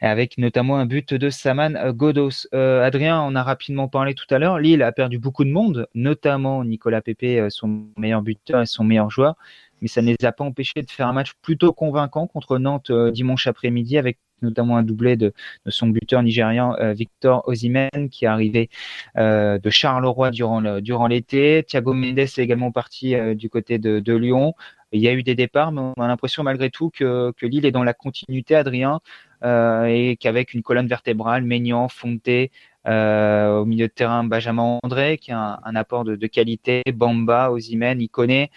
avec 0.00 0.38
notamment 0.38 0.78
un 0.78 0.86
but 0.86 1.12
de 1.12 1.28
Saman 1.28 1.92
Godos. 1.92 2.46
Adrien, 2.52 3.20
on 3.20 3.34
a 3.34 3.42
rapidement 3.42 3.88
parlé 3.88 4.14
tout 4.14 4.26
à 4.30 4.38
l'heure. 4.38 4.58
Lille 4.58 4.82
a 4.82 4.92
perdu 4.92 5.18
beaucoup 5.18 5.44
de 5.44 5.50
monde, 5.50 5.86
notamment 5.94 6.64
Nicolas 6.64 7.02
Pepe, 7.02 7.50
son 7.50 7.86
meilleur 7.98 8.22
buteur 8.22 8.62
et 8.62 8.66
son 8.66 8.84
meilleur 8.84 9.10
joueur 9.10 9.36
mais 9.80 9.88
ça 9.88 10.00
ne 10.00 10.14
les 10.18 10.24
a 10.24 10.30
pas 10.30 10.44
empêchés 10.44 10.82
de 10.82 10.90
faire 10.92 11.08
un 11.08 11.12
match 11.12 11.32
plutôt 11.42 11.72
convaincant 11.72 12.28
contre 12.28 12.58
Nantes 12.58 12.92
dimanche 13.10 13.48
après-midi 13.48 13.98
avec 13.98 14.16
notamment 14.42 14.76
un 14.76 14.82
doublé 14.82 15.16
de, 15.16 15.32
son 15.66 15.88
buteur 15.88 16.22
nigérian 16.22 16.74
euh, 16.78 16.92
Victor 16.92 17.46
Osimhen 17.48 18.08
qui 18.10 18.24
est 18.24 18.28
arrivé 18.28 18.68
euh, 19.16 19.58
de 19.58 19.70
Charleroi 19.70 20.30
durant 20.30 21.06
l'été. 21.06 21.64
Thiago 21.66 21.94
Mendes 21.94 22.18
est 22.18 22.38
également 22.38 22.72
parti 22.72 23.14
euh, 23.14 23.34
du 23.34 23.48
côté 23.48 23.78
de, 23.78 24.12
Lyon. 24.12 24.54
Il 24.92 25.00
y 25.00 25.08
a 25.08 25.12
eu 25.12 25.22
des 25.22 25.34
départs, 25.34 25.72
mais 25.72 25.80
on 25.80 26.02
a 26.02 26.06
l'impression 26.06 26.42
malgré 26.42 26.70
tout 26.70 26.90
que, 26.90 27.32
que 27.36 27.46
Lille 27.46 27.64
est 27.66 27.70
dans 27.70 27.84
la 27.84 27.94
continuité, 27.94 28.54
Adrien, 28.54 29.00
et 29.44 30.16
qu'avec 30.20 30.54
une 30.54 30.62
colonne 30.62 30.86
vertébrale, 30.86 31.42
Maignan, 31.42 31.88
Fonté, 31.88 32.50
au 32.86 33.64
milieu 33.64 33.88
de 33.88 33.92
terrain, 33.92 34.22
Benjamin 34.24 34.78
André, 34.82 35.18
qui 35.18 35.32
a 35.32 35.60
un, 35.64 35.76
apport 35.76 36.04
de, 36.04 36.26
qualité, 36.26 36.82
Bamba, 36.94 37.50
Osimhen, 37.50 38.00
Ikoné, 38.00 38.50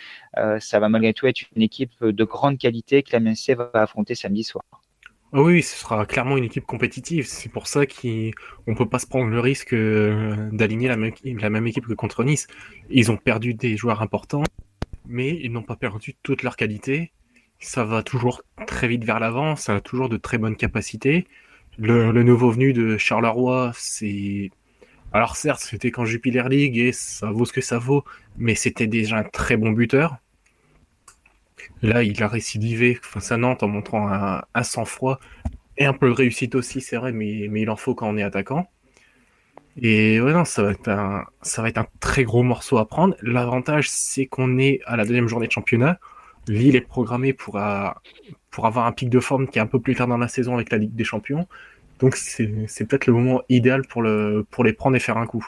ça 0.60 0.80
va 0.80 0.90
malgré 0.90 1.14
tout 1.14 1.26
être 1.28 1.42
une 1.56 1.62
équipe 1.64 2.04
de 2.04 2.24
grande 2.24 2.58
qualité 2.58 3.02
que 3.02 3.12
la 3.14 3.20
MSC 3.20 3.56
va 3.56 3.72
affronter 3.74 4.14
samedi 4.14 4.44
soir. 4.44 4.64
Ah 5.38 5.42
oui, 5.42 5.62
ce 5.64 5.76
sera 5.76 6.06
clairement 6.06 6.38
une 6.38 6.46
équipe 6.46 6.66
compétitive. 6.66 7.26
C'est 7.28 7.50
pour 7.50 7.68
ça 7.68 7.86
qu'on 7.86 8.32
ne 8.68 8.74
peut 8.74 8.88
pas 8.88 9.00
se 9.00 9.06
prendre 9.06 9.30
le 9.30 9.42
risque 9.42 9.74
euh, 9.74 10.50
d'aligner 10.54 10.88
la 10.88 10.96
même 11.50 11.68
équipe 11.68 11.88
que 11.88 11.94
contre 11.94 12.24
Nice. 12.24 12.48
Ils 12.90 13.12
ont 13.12 13.18
perdu 13.18 13.54
des 13.54 13.76
joueurs 13.76 14.02
importants, 14.02 14.44
mais 15.08 15.40
ils 15.42 15.52
n'ont 15.52 15.64
pas 15.64 15.76
perdu 15.76 16.16
toute 16.24 16.44
leur 16.44 16.56
qualité. 16.56 17.12
Ça 17.60 17.84
va 17.84 18.04
toujours 18.04 18.42
très 18.68 18.88
vite 18.88 19.04
vers 19.04 19.20
l'avant, 19.20 19.56
ça 19.56 19.76
a 19.76 19.82
toujours 19.82 20.10
de 20.10 20.18
très 20.18 20.38
bonnes 20.38 20.56
capacités. 20.56 21.28
Le, 21.78 22.12
nouveau 22.24 22.52
venu 22.52 22.74
de 22.74 22.98
Charleroi, 22.98 23.72
c'est... 23.76 24.52
Alors 25.14 25.36
certes, 25.36 25.62
c'était 25.62 25.92
qu'en 25.92 26.06
Jupiler 26.06 26.44
League 26.50 26.78
et 26.78 26.92
ça 26.92 27.32
vaut 27.32 27.46
ce 27.46 27.54
que 27.54 27.62
ça 27.62 27.78
vaut, 27.78 28.04
mais 28.38 28.56
c'était 28.56 28.88
déjà 28.88 29.18
un 29.18 29.24
très 29.24 29.58
bon 29.58 29.72
buteur. 29.72 30.18
Là, 31.82 32.04
il 32.04 32.22
a 32.22 32.28
récidivé 32.28 33.00
face 33.02 33.32
à 33.32 33.38
Nantes 33.38 33.64
en 33.64 33.68
montrant 33.68 34.08
un, 34.10 34.64
sang-froid 34.64 35.20
et 35.78 35.86
un 35.86 35.94
peu 35.94 36.08
de 36.08 36.14
réussite 36.14 36.56
aussi, 36.56 36.82
c'est 36.82 36.98
vrai, 36.98 37.12
mais 37.12 37.32
il 37.32 37.70
en 37.70 37.76
faut 37.76 37.96
quand 37.96 38.10
on 38.10 38.18
est 38.18 38.24
attaquant. 38.24 38.68
Et 39.78 40.22
ouais, 40.22 40.34
non, 40.34 40.46
ça 40.46 40.64
va 40.64 40.72
être 40.72 40.88
un, 40.88 41.26
ça 41.42 41.62
va 41.62 41.70
être 41.70 41.78
un 41.78 41.88
très 42.00 42.24
gros 42.24 42.44
morceau 42.44 42.78
à 42.78 42.88
prendre. 42.88 43.16
L'avantage, 43.22 43.90
c'est 43.90 44.26
qu'on 44.26 44.58
est 44.58 44.80
à 44.86 44.96
la 44.96 45.06
deuxième 45.06 45.28
journée 45.28 45.48
de 45.48 45.52
championnat. 45.52 46.00
Lille 46.48 46.76
est 46.76 46.82
programmée 46.82 47.34
pour, 47.34 47.60
pour 48.52 48.66
avoir 48.66 48.86
un 48.86 48.92
pic 48.92 49.10
de 49.10 49.20
forme 49.20 49.48
qui 49.48 49.60
est 49.60 49.62
un 49.62 49.68
peu 49.68 49.82
plus 49.82 49.96
tard 49.96 50.08
dans 50.08 50.18
la 50.18 50.28
saison 50.28 50.54
avec 50.56 50.72
la 50.72 50.78
Ligue 50.78 50.96
des 50.96 51.04
Champions. 51.04 51.48
Donc 52.00 52.16
c'est 52.16 52.48
peut-être 52.88 53.08
le 53.08 53.14
moment 53.14 53.42
idéal 53.50 53.84
pour, 53.88 54.02
le, 54.02 54.46
pour 54.50 54.64
les 54.64 54.74
prendre 54.74 54.96
et 54.96 55.00
faire 55.00 55.18
un 55.18 55.26
coup. 55.26 55.46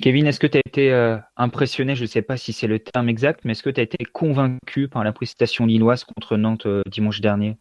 Kevin, 0.00 0.26
est-ce 0.26 0.40
que 0.40 0.48
tu 0.48 0.58
as 0.58 0.62
été 0.66 0.92
euh, 0.92 1.16
impressionné, 1.36 1.94
je 1.94 2.02
ne 2.02 2.08
sais 2.08 2.22
pas 2.22 2.36
si 2.36 2.52
c'est 2.52 2.66
le 2.66 2.80
terme 2.80 3.08
exact, 3.08 3.40
mais 3.44 3.52
est-ce 3.52 3.62
que 3.62 3.70
tu 3.70 3.80
as 3.80 3.84
été 3.84 4.04
convaincu 4.04 4.88
par 4.88 5.04
la 5.04 5.12
prestation 5.12 5.66
lilloise 5.66 6.02
contre 6.02 6.36
Nantes 6.36 6.66
euh, 6.66 6.82
dimanche 6.90 7.20
dernier? 7.20 7.56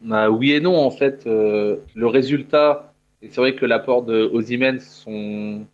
Bah, 0.00 0.28
Oui 0.28 0.52
et 0.52 0.60
non, 0.60 0.76
en 0.76 0.90
fait. 0.90 1.24
Euh, 1.26 1.76
le 1.94 2.08
résultat, 2.08 2.94
et 3.22 3.28
c'est 3.30 3.40
vrai 3.40 3.54
que 3.54 3.66
l'apport 3.66 4.02
de 4.02 4.30
Ozymen 4.32 4.80
sont 4.80 5.66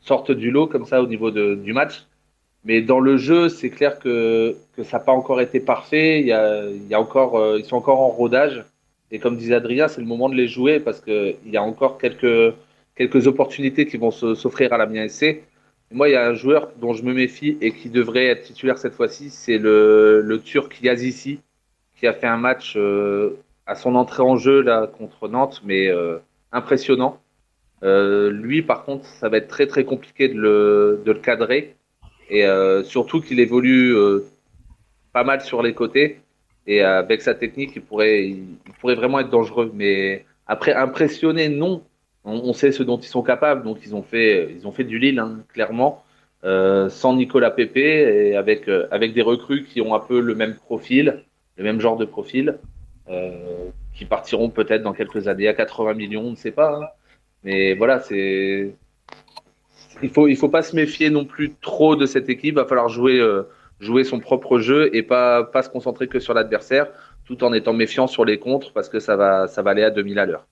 sortent 0.00 0.32
du 0.32 0.50
lot 0.50 0.66
comme 0.66 0.84
ça 0.84 1.02
au 1.02 1.06
niveau 1.06 1.30
de, 1.30 1.54
du 1.54 1.72
match. 1.72 2.06
Mais 2.64 2.82
dans 2.82 3.00
le 3.00 3.16
jeu, 3.16 3.48
c'est 3.48 3.70
clair 3.70 3.98
que, 3.98 4.56
que 4.76 4.82
ça 4.82 4.98
n'a 4.98 5.04
pas 5.04 5.12
encore 5.12 5.40
été 5.40 5.60
parfait. 5.60 6.20
Il 6.20 6.26
y 6.26 6.32
a, 6.32 7.00
encore, 7.00 7.56
ils 7.56 7.64
sont 7.64 7.76
encore 7.76 8.00
en 8.00 8.08
rodage. 8.08 8.64
Et 9.10 9.18
comme 9.18 9.36
disait 9.36 9.54
Adrien, 9.54 9.88
c'est 9.88 10.00
le 10.00 10.06
moment 10.06 10.28
de 10.28 10.34
les 10.34 10.48
jouer 10.48 10.80
parce 10.80 11.00
qu'il 11.00 11.36
y 11.46 11.56
a 11.56 11.62
encore 11.62 11.98
quelques 11.98 12.54
quelques 12.96 13.26
opportunités 13.26 13.86
qui 13.86 13.96
vont 13.96 14.10
s'offrir 14.10 14.72
à 14.72 14.78
la 14.78 14.86
mienne. 14.86 15.08
Moi, 15.90 16.08
il 16.08 16.12
y 16.12 16.16
a 16.16 16.26
un 16.26 16.34
joueur 16.34 16.70
dont 16.80 16.92
je 16.92 17.04
me 17.04 17.12
méfie 17.12 17.58
et 17.60 17.72
qui 17.72 17.88
devrait 17.88 18.26
être 18.26 18.42
titulaire 18.42 18.78
cette 18.78 18.94
fois-ci, 18.94 19.30
c'est 19.30 19.58
le, 19.58 20.22
le 20.22 20.40
Turc 20.40 20.80
Yazisi, 20.82 21.40
qui 21.96 22.06
a 22.06 22.12
fait 22.12 22.26
un 22.26 22.36
match 22.36 22.74
euh, 22.76 23.38
à 23.66 23.74
son 23.74 23.94
entrée 23.94 24.22
en 24.22 24.36
jeu 24.36 24.60
là 24.60 24.86
contre 24.86 25.28
Nantes, 25.28 25.62
mais 25.64 25.88
euh, 25.88 26.18
impressionnant. 26.54 27.20
Euh, 27.82 28.30
lui, 28.30 28.62
par 28.62 28.84
contre, 28.84 29.04
ça 29.04 29.28
va 29.28 29.36
être 29.36 29.48
très 29.48 29.66
très 29.66 29.84
compliqué 29.84 30.28
de 30.28 30.40
le, 30.40 31.02
de 31.04 31.12
le 31.12 31.18
cadrer 31.18 31.76
et 32.30 32.46
euh, 32.46 32.82
surtout 32.82 33.20
qu'il 33.20 33.40
évolue 33.40 33.94
euh, 33.94 34.24
pas 35.12 35.24
mal 35.24 35.42
sur 35.42 35.62
les 35.62 35.74
côtés 35.74 36.20
et 36.66 36.80
avec 36.80 37.20
sa 37.20 37.34
technique, 37.34 37.72
il 37.76 37.82
pourrait, 37.82 38.26
il 38.26 38.46
pourrait 38.80 38.94
vraiment 38.94 39.20
être 39.20 39.28
dangereux. 39.28 39.70
Mais 39.74 40.24
après, 40.46 40.72
impressionné, 40.72 41.50
non, 41.50 41.82
on, 42.24 42.54
sait 42.54 42.72
ce 42.72 42.82
dont 42.82 42.96
ils 42.96 43.08
sont 43.08 43.22
capables. 43.22 43.64
Donc 43.64 43.80
ils 43.84 43.94
ont 43.94 44.02
fait, 44.02 44.50
ils 44.50 44.66
ont 44.66 44.72
fait 44.72 44.84
du 44.84 44.98
Lille, 44.98 45.18
hein, 45.18 45.40
clairement, 45.52 46.02
sans 46.42 47.14
Nicolas 47.14 47.50
Pepe 47.50 47.76
et 47.76 48.34
avec, 48.34 48.70
avec 48.90 49.12
des 49.12 49.20
recrues 49.20 49.64
qui 49.64 49.82
ont 49.82 49.94
un 49.94 50.00
peu 50.00 50.20
le 50.20 50.34
même 50.34 50.54
profil, 50.54 51.22
le 51.58 51.64
même 51.64 51.80
genre 51.82 51.98
de 51.98 52.06
profil, 52.06 52.58
qui 53.94 54.04
partiront 54.04 54.50
peut-être 54.50 54.82
dans 54.82 54.92
quelques 54.92 55.28
années 55.28 55.48
à 55.48 55.54
80 55.54 55.94
millions, 55.94 56.22
on 56.22 56.30
ne 56.30 56.36
sait 56.36 56.50
pas. 56.50 56.74
Hein. 56.74 56.86
Mais 57.44 57.74
voilà, 57.74 58.00
c'est 58.00 58.74
il 60.02 60.10
faut 60.10 60.28
il 60.28 60.36
faut 60.36 60.48
pas 60.48 60.62
se 60.62 60.74
méfier 60.74 61.10
non 61.10 61.24
plus 61.24 61.54
trop 61.60 61.96
de 61.96 62.06
cette 62.06 62.28
équipe. 62.28 62.54
Il 62.54 62.54
va 62.54 62.66
falloir 62.66 62.88
jouer 62.88 63.22
jouer 63.80 64.04
son 64.04 64.20
propre 64.20 64.58
jeu 64.58 64.94
et 64.94 65.02
pas 65.02 65.44
pas 65.44 65.62
se 65.62 65.68
concentrer 65.68 66.08
que 66.08 66.18
sur 66.18 66.34
l'adversaire, 66.34 66.88
tout 67.24 67.44
en 67.44 67.52
étant 67.52 67.72
méfiant 67.72 68.06
sur 68.06 68.24
les 68.24 68.38
contres 68.38 68.72
parce 68.72 68.88
que 68.88 68.98
ça 69.00 69.16
va 69.16 69.46
ça 69.46 69.62
va 69.62 69.70
aller 69.70 69.84
à 69.84 69.90
2000 69.90 70.18
à 70.18 70.26
l'heure. 70.26 70.46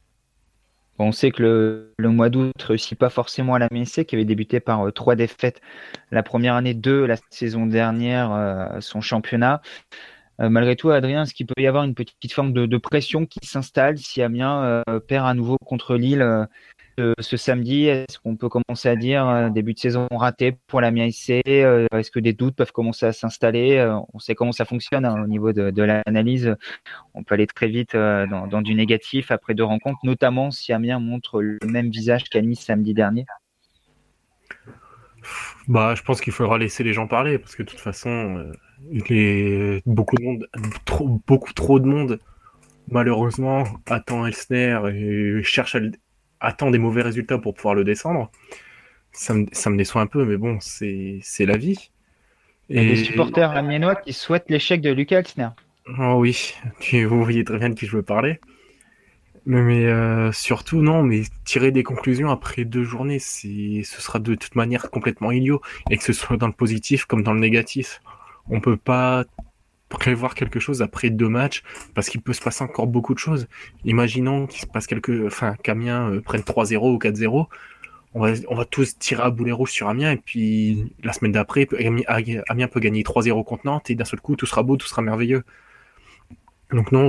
On 0.99 1.13
sait 1.13 1.31
que 1.31 1.91
le, 1.97 2.09
mois 2.11 2.29
d'août 2.29 2.53
ne 2.59 2.65
réussit 2.65 2.99
pas 2.99 3.09
forcément 3.09 3.55
à 3.55 3.59
la 3.59 3.69
MSC, 3.71 4.05
qui 4.05 4.15
avait 4.15 4.25
débuté 4.25 4.61
par 4.61 4.87
euh, 4.87 4.91
trois 4.91 5.17
défaites 5.17 5.61
la 6.11 6.23
première 6.23 6.55
année, 6.55 6.75
deux 6.75 7.07
la 7.07 7.17
saison 7.31 7.67
dernière, 7.67 8.33
euh, 8.33 8.81
son 8.81 9.01
championnat. 9.01 9.63
Euh, 10.43 10.49
malgré 10.49 10.77
tout, 10.77 10.91
Adrien, 10.91 11.23
est-ce 11.23 11.35
qu'il 11.35 11.47
peut 11.47 11.61
y 11.61 11.67
avoir 11.67 11.85
une 11.85 11.95
petite 11.95 12.33
forme 12.33 12.53
de, 12.53 12.77
pression 12.79 13.27
qui 13.27 13.41
s'installe 13.45 13.99
si 13.99 14.23
Amiens 14.23 14.83
perd 15.07 15.27
à 15.27 15.35
nouveau 15.35 15.57
contre 15.65 15.97
Lille 15.97 16.49
ce, 16.99 17.37
samedi? 17.37 17.87
Est-ce 17.87 18.19
qu'on 18.19 18.37
peut 18.37 18.49
commencer 18.49 18.89
à 18.89 18.97
dire 18.97 19.27
euh, 19.29 19.51
début 19.51 19.75
de 19.75 19.79
saison 19.79 20.07
raté 20.11 20.57
pour 20.67 20.81
la 20.81 20.91
MIC 20.91 21.43
euh, 21.47 21.87
Est-ce 21.93 22.11
que 22.11 22.21
des 22.21 22.33
doutes 22.33 22.57
peuvent 22.57 22.73
commencer 22.73 23.07
à 23.07 23.13
s'installer? 23.13 23.79
Euh, 23.79 23.97
On 24.13 24.19
sait 24.19 24.35
comment 24.35 24.53
ça 24.53 24.65
fonctionne 24.65 25.05
hein, 25.05 25.23
au 25.23 25.27
niveau 25.27 25.53
de, 25.53 25.83
l'analyse. 25.83 26.55
On 27.15 27.23
peut 27.23 27.35
aller 27.35 27.47
très 27.47 27.69
vite 27.69 27.95
dans, 27.95 28.63
du 28.63 28.75
négatif 28.75 29.31
après 29.31 29.55
deux 29.55 29.65
rencontres, 29.65 30.01
notamment 30.05 30.51
si 30.51 30.73
Amiens 30.73 30.99
montre 30.99 31.41
le 31.41 31.59
même 31.65 31.91
visage 31.91 32.25
qu'à 32.25 32.41
samedi 32.55 32.95
dernier. 32.95 33.27
Bah, 35.69 35.95
je 35.95 36.03
pense 36.03 36.21
qu'il 36.21 36.33
faudra 36.33 36.59
laisser 36.59 36.83
les 36.83 36.93
gens 36.93 37.07
parler 37.07 37.39
parce 37.39 37.55
que 37.55 37.63
de 37.63 37.69
toute 37.69 37.81
façon, 37.81 38.51
beaucoup 39.87 40.17
de 40.17 40.23
monde, 40.23 40.49
beaucoup 41.27 41.53
trop 41.53 41.81
de 41.81 41.87
monde, 41.87 42.19
malheureusement, 42.91 43.65
attend 43.87 44.27
Elsner 44.27 44.81
et 44.95 45.43
cherche 45.43 45.75
à, 45.77 45.81
attend 46.41 46.71
des 46.71 46.79
mauvais 46.79 47.03
résultats 47.03 47.39
pour 47.39 47.55
pouvoir 47.55 47.75
le 47.75 47.85
descendre. 47.85 48.31
Ça 49.13 49.35
me, 49.35 49.47
ça 49.53 49.71
me 49.71 49.77
déçoit 49.77 50.03
un 50.03 50.07
peu, 50.07 50.25
mais 50.25 50.37
bon, 50.37 50.59
c'est 50.61 51.23
la 51.41 51.57
vie. 51.57 51.91
Et... 52.69 52.83
Il 52.83 52.89
y 52.89 52.93
a 52.93 52.95
des 52.95 53.05
supporters 53.05 53.51
amiénois 53.51 53.97
qui 53.97 54.13
souhaitent 54.13 54.49
l'échec 54.49 54.81
de 54.81 54.91
Lucas 54.91 55.19
Elsner. 55.19 55.49
Oh 55.99 56.15
oui, 56.19 56.55
tu, 56.81 57.05
vous 57.05 57.23
voyez 57.23 57.45
très 57.45 57.59
bien 57.59 57.71
de 57.71 57.75
qui 57.75 57.87
je 57.87 57.97
veux 57.97 58.03
parler. 58.03 58.41
Mais, 59.45 59.87
euh, 59.87 60.31
surtout, 60.31 60.83
non, 60.83 61.03
mais 61.03 61.23
tirer 61.45 61.73
des 61.73 61.83
conclusions 61.83 62.31
après 62.31 62.65
deux 62.65 62.85
journées, 62.85 63.19
ce 63.19 63.83
sera 63.83 64.21
de 64.21 64.37
toute 64.37 64.55
manière 64.55 64.89
complètement 64.91 65.33
idiot. 65.33 65.61
Et 65.91 65.99
que 65.99 66.05
ce 66.05 66.13
soit 66.13 66.37
dans 66.37 66.47
le 66.47 66.53
positif 66.53 67.07
comme 67.07 67.23
dans 67.23 67.35
le 67.35 67.41
négatif. 67.41 68.01
On 68.49 68.61
peut 68.61 68.77
pas 68.77 69.25
prévoir 69.89 70.35
quelque 70.35 70.59
chose 70.59 70.83
après 70.83 71.11
deux 71.11 71.29
matchs 71.29 71.63
parce 71.95 72.09
qu'il 72.09 72.23
peut 72.23 72.33
se 72.33 72.41
passer 72.41 72.65
encore 72.65 72.87
beaucoup 72.87 73.15
de 73.15 73.19
choses. 73.19 73.47
Imaginons 73.85 74.47
qu'il 74.47 74.61
se 74.61 74.67
passe 74.67 74.87
quelque, 74.87 75.27
enfin, 75.27 75.55
qu'Amiens 75.63 76.11
euh, 76.11 76.21
prenne 76.21 76.43
3-0 76.43 76.77
ou 76.95 76.99
4-0. 76.99 77.47
On 78.15 78.21
va, 78.21 78.33
on 78.49 78.55
va 78.55 78.65
tous 78.65 78.99
tirer 78.99 79.23
à 79.23 79.31
boulet 79.31 79.53
rouge 79.53 79.71
sur 79.71 79.89
Amiens 79.89 80.13
et 80.13 80.17
puis 80.19 80.95
la 81.03 81.13
semaine 81.13 81.33
d'après, 81.33 81.67
Amiens 82.49 82.69
peut 82.69 82.81
gagner 82.81 83.03
3-0 83.03 83.45
contre 83.45 83.67
Nantes 83.67 83.91
et 83.91 83.95
d'un 83.95 84.05
seul 84.05 84.21
coup, 84.21 84.37
tout 84.37 84.47
sera 84.47 84.63
beau, 84.63 84.77
tout 84.77 84.87
sera 84.87 85.01
merveilleux. 85.01 85.45
Donc 86.73 86.93
non, 86.93 87.09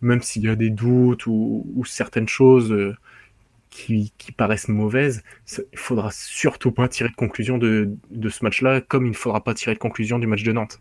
même 0.00 0.22
s'il 0.22 0.42
y 0.42 0.48
a 0.48 0.56
des 0.56 0.70
doutes 0.70 1.26
ou, 1.26 1.82
certaines 1.86 2.28
choses 2.28 2.72
euh, 2.72 2.96
qui, 3.72 4.12
paraissent 4.36 4.68
mauvaises, 4.68 5.22
il 5.72 5.78
faudra 5.78 6.10
surtout 6.12 6.72
pas 6.72 6.88
tirer 6.88 7.08
de 7.08 7.14
conclusion 7.14 7.58
de, 7.58 7.90
de 8.10 8.28
ce 8.28 8.44
match-là, 8.44 8.80
comme 8.80 9.06
il 9.06 9.10
ne 9.10 9.16
faudra 9.16 9.42
pas 9.42 9.54
tirer 9.54 9.74
de 9.74 9.78
conclusion 9.78 10.18
du 10.18 10.26
match 10.26 10.42
de 10.42 10.52
Nantes 10.52 10.80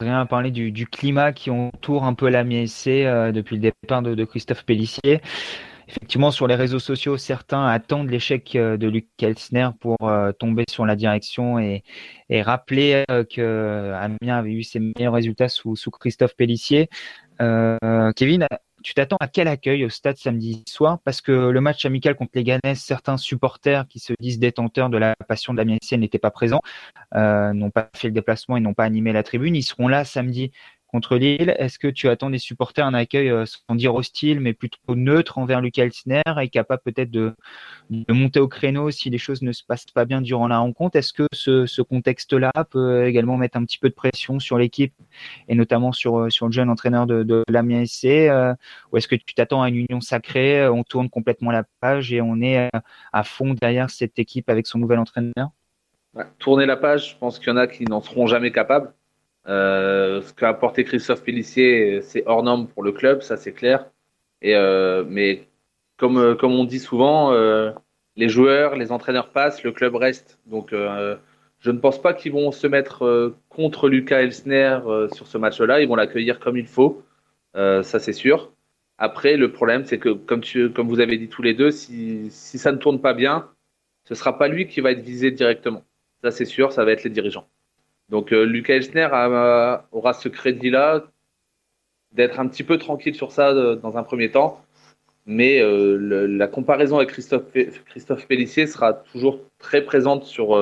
rien 0.00 0.26
parler 0.26 0.50
du, 0.50 0.70
du, 0.70 0.86
climat 0.86 1.32
qui 1.32 1.50
entoure 1.50 2.04
un 2.04 2.14
peu 2.14 2.28
la 2.28 2.44
MSC 2.44 2.88
euh, 2.88 3.32
depuis 3.32 3.56
le 3.56 3.62
départ 3.62 4.02
de, 4.02 4.24
Christophe 4.24 4.64
Pellissier. 4.64 5.20
Effectivement, 5.88 6.30
sur 6.30 6.46
les 6.46 6.54
réseaux 6.54 6.78
sociaux, 6.78 7.16
certains 7.16 7.66
attendent 7.66 8.10
l'échec 8.10 8.54
euh, 8.54 8.76
de 8.76 8.88
Luc 8.88 9.08
Kelsner 9.16 9.70
pour 9.80 9.96
euh, 10.02 10.32
tomber 10.32 10.64
sur 10.68 10.84
la 10.84 10.96
direction 10.96 11.58
et, 11.58 11.82
et 12.28 12.42
rappeler 12.42 13.04
que 13.34 13.92
Amiens 13.94 14.38
avait 14.38 14.52
eu 14.52 14.62
ses 14.62 14.80
meilleurs 14.80 15.14
résultats 15.14 15.48
sous, 15.48 15.76
sous 15.76 15.90
Christophe 15.90 16.36
Pellissier. 16.36 16.88
Kevin, 17.38 18.46
tu 18.82 18.94
t'attends 18.94 19.16
à 19.20 19.28
quel 19.28 19.48
accueil 19.48 19.84
au 19.84 19.88
stade 19.88 20.16
samedi 20.16 20.64
soir? 20.68 20.98
Parce 21.04 21.20
que 21.20 21.32
le 21.32 21.60
match 21.60 21.84
amical 21.84 22.14
contre 22.14 22.32
les 22.34 22.44
Ganais, 22.44 22.74
certains 22.74 23.16
supporters 23.16 23.86
qui 23.88 23.98
se 23.98 24.12
disent 24.20 24.38
détenteurs 24.38 24.90
de 24.90 24.98
la 24.98 25.14
passion 25.26 25.52
de 25.52 25.58
la 25.58 25.64
n'étaient 25.64 26.18
pas 26.18 26.30
présents, 26.30 26.60
euh, 27.14 27.52
n'ont 27.52 27.70
pas 27.70 27.90
fait 27.94 28.08
le 28.08 28.14
déplacement 28.14 28.56
et 28.56 28.60
n'ont 28.60 28.74
pas 28.74 28.84
animé 28.84 29.12
la 29.12 29.22
tribune. 29.22 29.56
Ils 29.56 29.62
seront 29.62 29.88
là 29.88 30.04
samedi 30.04 30.52
contre 30.88 31.16
Lille. 31.16 31.54
Est-ce 31.58 31.78
que 31.78 31.86
tu 31.86 32.08
attends 32.08 32.30
des 32.30 32.38
supporters 32.38 32.84
un 32.84 32.94
accueil 32.94 33.28
euh, 33.30 33.44
sans 33.46 33.74
dire 33.74 33.94
hostile, 33.94 34.40
mais 34.40 34.54
plutôt 34.54 34.94
neutre 34.94 35.38
envers 35.38 35.60
Lucas 35.60 35.84
Elsner 35.84 36.22
et 36.40 36.48
capable 36.48 36.82
peut-être 36.82 37.10
de, 37.10 37.34
monter 38.08 38.40
au 38.40 38.48
créneau 38.48 38.90
si 38.90 39.10
les 39.10 39.18
choses 39.18 39.42
ne 39.42 39.52
se 39.52 39.62
passent 39.62 39.86
pas 39.86 40.04
bien 40.04 40.20
durant 40.20 40.48
la 40.48 40.58
rencontre? 40.58 40.96
Est-ce 40.96 41.12
que 41.12 41.26
ce, 41.32 41.82
contexte-là 41.82 42.50
peut 42.70 43.06
également 43.06 43.36
mettre 43.36 43.56
un 43.56 43.64
petit 43.64 43.78
peu 43.78 43.88
de 43.88 43.94
pression 43.94 44.40
sur 44.40 44.58
l'équipe 44.58 44.92
et 45.48 45.54
notamment 45.54 45.92
sur, 45.92 46.18
euh, 46.18 46.28
le 46.40 46.52
jeune 46.52 46.70
entraîneur 46.70 47.06
de, 47.06 47.22
de 47.22 47.44
l'Amiens 47.48 47.84
euh, 48.04 48.54
Ou 48.92 48.96
est-ce 48.96 49.08
que 49.08 49.14
tu 49.14 49.34
t'attends 49.34 49.62
à 49.62 49.68
une 49.68 49.86
union 49.88 50.00
sacrée 50.00 50.68
On 50.68 50.82
tourne 50.84 51.08
complètement 51.08 51.50
la 51.50 51.64
page 51.80 52.12
et 52.12 52.20
on 52.20 52.40
est 52.40 52.70
à 53.12 53.24
fond 53.24 53.54
derrière 53.54 53.90
cette 53.90 54.18
équipe 54.18 54.50
avec 54.50 54.66
son 54.66 54.78
nouvel 54.78 54.98
entraîneur? 54.98 55.50
Tourner 56.38 56.66
la 56.66 56.76
page, 56.76 57.10
je 57.10 57.16
pense 57.16 57.38
qu'il 57.38 57.48
y 57.48 57.52
en 57.52 57.56
a 57.56 57.66
qui 57.66 57.84
n'en 57.84 58.00
seront 58.00 58.26
jamais 58.26 58.50
capables. 58.50 58.92
Euh, 59.48 60.20
ce 60.22 60.32
qu'a 60.34 60.50
apporté 60.50 60.84
Christophe 60.84 61.24
Pellissier, 61.24 62.02
c'est 62.02 62.22
hors 62.26 62.42
norme 62.42 62.68
pour 62.68 62.82
le 62.82 62.92
club, 62.92 63.22
ça 63.22 63.36
c'est 63.36 63.52
clair. 63.52 63.86
Et 64.42 64.54
euh, 64.54 65.04
mais 65.08 65.48
comme 65.96 66.18
euh, 66.18 66.34
comme 66.34 66.52
on 66.52 66.64
dit 66.64 66.78
souvent, 66.78 67.32
les 68.16 68.28
joueurs, 68.28 68.76
les 68.76 68.92
entraîneurs 68.92 69.30
passent, 69.30 69.62
le 69.62 69.72
club 69.72 69.94
reste. 69.94 70.38
Donc 70.46 70.72
je 70.72 71.70
ne 71.70 71.78
pense 71.78 72.00
pas 72.00 72.14
qu'ils 72.14 72.32
vont 72.32 72.52
se 72.52 72.66
mettre 72.66 73.34
contre 73.48 73.88
Lucas 73.88 74.20
Elsner 74.22 74.80
sur 75.12 75.26
ce 75.26 75.38
match-là. 75.38 75.80
Ils 75.80 75.88
vont 75.88 75.96
l'accueillir 75.96 76.40
comme 76.40 76.56
il 76.56 76.66
faut, 76.66 77.02
ça 77.54 77.82
c'est 78.00 78.12
sûr. 78.12 78.52
Après, 78.98 79.36
le 79.36 79.52
problème, 79.52 79.84
c'est 79.84 79.98
que 79.98 80.10
comme 80.10 80.42
comme 80.74 80.88
vous 80.88 81.00
avez 81.00 81.18
dit 81.18 81.28
tous 81.28 81.42
les 81.42 81.54
deux, 81.54 81.70
si 81.70 82.30
si 82.30 82.58
ça 82.58 82.72
ne 82.72 82.78
tourne 82.78 83.00
pas 83.00 83.14
bien, 83.14 83.48
ce 84.04 84.14
sera 84.14 84.38
pas 84.38 84.48
lui 84.48 84.66
qui 84.68 84.80
va 84.80 84.92
être 84.92 85.02
visé 85.02 85.30
directement. 85.30 85.84
Ça 86.22 86.30
c'est 86.32 86.44
sûr, 86.46 86.72
ça 86.72 86.84
va 86.84 86.92
être 86.92 87.04
les 87.04 87.10
dirigeants. 87.10 87.48
Donc 88.08 88.30
Lucas 88.30 88.74
Elsner 88.74 89.08
aura 89.92 90.12
ce 90.12 90.28
crédit-là 90.28 91.04
d'être 92.12 92.40
un 92.40 92.48
petit 92.48 92.62
peu 92.62 92.78
tranquille 92.78 93.14
sur 93.14 93.32
ça 93.32 93.52
dans 93.76 93.96
un 93.96 94.02
premier 94.02 94.30
temps. 94.30 94.64
Mais 95.26 95.60
la 95.62 96.46
comparaison 96.48 96.96
avec 96.96 97.10
Christophe, 97.10 97.44
Christophe 97.86 98.26
Pellissier 98.26 98.66
sera 98.66 98.94
toujours 98.94 99.40
très 99.58 99.82
présente 99.82 100.24
sur 100.24 100.58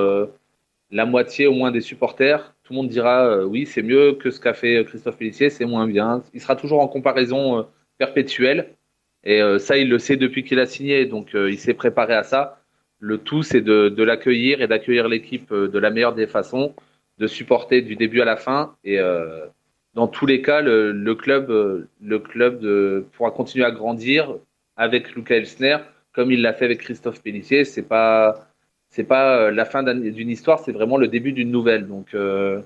la 0.90 1.06
moitié 1.06 1.46
au 1.46 1.52
moins 1.52 1.70
des 1.70 1.80
supporters. 1.80 2.52
Tout 2.64 2.72
le 2.72 2.78
monde 2.78 2.88
dira 2.88 3.44
oui, 3.46 3.64
c'est 3.64 3.82
mieux 3.82 4.14
que 4.14 4.32
ce 4.32 4.40
qu'a 4.40 4.54
fait 4.54 4.84
Christophe 4.84 5.16
Pellissier, 5.16 5.50
c'est 5.50 5.66
moins 5.66 5.86
bien. 5.86 6.24
Il 6.34 6.40
sera 6.40 6.56
toujours 6.56 6.80
en 6.80 6.88
comparaison 6.88 7.64
perpétuelle. 7.96 8.74
Et 9.22 9.40
ça, 9.60 9.76
il 9.76 9.88
le 9.88 10.00
sait 10.00 10.16
depuis 10.16 10.42
qu'il 10.42 10.58
a 10.58 10.66
signé. 10.66 11.06
Donc, 11.06 11.30
il 11.34 11.58
s'est 11.58 11.74
préparé 11.74 12.14
à 12.14 12.24
ça. 12.24 12.58
Le 12.98 13.18
tout, 13.18 13.42
c'est 13.42 13.60
de, 13.60 14.02
l'accueillir 14.02 14.62
et 14.62 14.66
d'accueillir 14.66 15.08
l'équipe 15.08 15.52
euh, 15.52 15.68
de 15.68 15.78
la 15.78 15.90
meilleure 15.90 16.14
des 16.14 16.26
façons, 16.26 16.74
de 17.18 17.26
supporter 17.26 17.82
du 17.82 17.96
début 17.96 18.20
à 18.20 18.24
la 18.24 18.36
fin. 18.36 18.74
Et 18.84 18.98
euh, 18.98 19.46
dans 19.94 20.08
tous 20.08 20.26
les 20.26 20.42
cas, 20.42 20.60
le, 20.60 20.92
le 20.92 21.14
club, 21.14 21.50
euh, 21.50 21.88
le 22.02 22.18
club 22.18 22.60
de, 22.60 23.06
pourra 23.12 23.30
continuer 23.30 23.64
à 23.64 23.70
grandir 23.70 24.36
avec 24.76 25.14
Luca 25.14 25.36
Elsner, 25.36 25.78
comme 26.12 26.30
il 26.30 26.42
l'a 26.42 26.52
fait 26.52 26.66
avec 26.66 26.80
Christophe 26.80 27.22
Pellissier. 27.22 27.64
C'est 27.64 27.82
pas, 27.82 28.48
c'est 28.90 29.04
pas 29.04 29.50
la 29.50 29.64
fin 29.64 29.82
d'une 29.82 30.30
histoire, 30.30 30.58
c'est 30.60 30.72
vraiment 30.72 30.98
le 30.98 31.08
début 31.08 31.32
d'une 31.32 31.50
nouvelle. 31.50 31.86
Donc, 31.86 32.14
euh, 32.14 32.60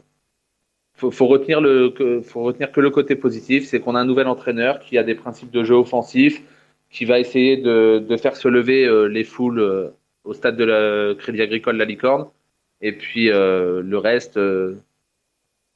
faut, 0.94 1.10
faut, 1.10 1.26
retenir 1.26 1.60
le, 1.60 1.94
faut 2.24 2.42
retenir 2.42 2.72
que 2.72 2.80
le 2.80 2.90
côté 2.90 3.14
positif, 3.14 3.64
c'est 3.66 3.80
qu'on 3.80 3.94
a 3.94 4.00
un 4.00 4.04
nouvel 4.04 4.26
entraîneur 4.26 4.80
qui 4.80 4.98
a 4.98 5.04
des 5.04 5.14
principes 5.14 5.50
de 5.50 5.62
jeu 5.62 5.74
offensif, 5.74 6.42
qui 6.90 7.04
va 7.04 7.20
essayer 7.20 7.56
de, 7.56 8.04
de 8.06 8.16
faire 8.16 8.34
se 8.36 8.48
lever 8.48 9.08
les 9.08 9.22
foules 9.22 9.92
au 10.24 10.34
stade 10.34 10.56
de 10.56 10.64
la 10.64 11.14
Crédit 11.14 11.40
Agricole 11.42 11.76
La 11.76 11.84
Licorne. 11.84 12.26
Et 12.80 12.92
puis 12.92 13.30
euh, 13.30 13.82
le 13.82 13.98
reste, 13.98 14.36
euh, 14.36 14.80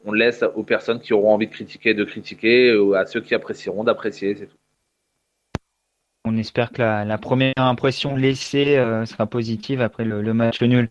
on 0.04 0.12
laisse 0.12 0.42
aux 0.54 0.62
personnes 0.62 1.00
qui 1.00 1.12
auront 1.12 1.32
envie 1.32 1.46
de 1.46 1.52
critiquer 1.52 1.94
de 1.94 2.04
critiquer, 2.04 2.74
ou 2.76 2.94
à 2.94 3.06
ceux 3.06 3.20
qui 3.20 3.34
apprécieront 3.34 3.84
d'apprécier, 3.84 4.34
c'est 4.34 4.46
tout. 4.46 4.56
On 6.26 6.38
espère 6.38 6.72
que 6.72 6.80
la, 6.80 7.18
première 7.18 7.52
impression 7.58 8.16
laissée 8.16 8.78
euh, 8.78 9.04
sera 9.04 9.26
positive 9.26 9.82
après 9.82 10.06
le, 10.06 10.22
match 10.32 10.62
nul. 10.62 10.88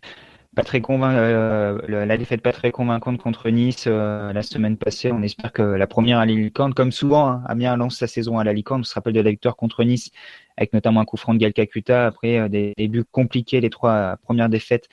Pas 0.55 0.61
très 0.61 0.79
la 0.87 2.17
défaite 2.17 2.43
pas 2.43 2.51
très 2.51 2.69
convaincante 2.69 3.17
contre 3.17 3.49
Nice 3.49 3.87
la 3.87 4.43
semaine 4.43 4.77
passée. 4.77 5.11
On 5.11 5.23
espère 5.23 5.51
que 5.51 5.63
la 5.63 5.87
première 5.87 6.19
à 6.19 6.27
la 6.27 6.33
Licorne, 6.33 6.75
comme 6.75 6.91
souvent, 6.91 7.27
hein, 7.27 7.43
Amiens 7.47 7.75
lance 7.75 7.97
sa 7.97 8.05
saison 8.05 8.37
à 8.37 8.43
la 8.43 8.53
Licorne. 8.53 8.81
On 8.81 8.83
se 8.83 8.93
rappelle 8.93 9.13
de 9.13 9.21
la 9.21 9.31
victoire 9.31 9.55
contre 9.55 9.83
Nice 9.83 10.11
avec 10.55 10.71
notamment 10.73 10.99
un 10.99 11.05
coup 11.05 11.17
franc 11.17 11.33
de 11.33 11.39
Galcacuta 11.39 12.05
après 12.05 12.47
des 12.49 12.75
débuts 12.77 13.03
compliqués, 13.03 13.61
les 13.61 13.71
trois 13.71 14.17
premières 14.21 14.49
défaites 14.49 14.87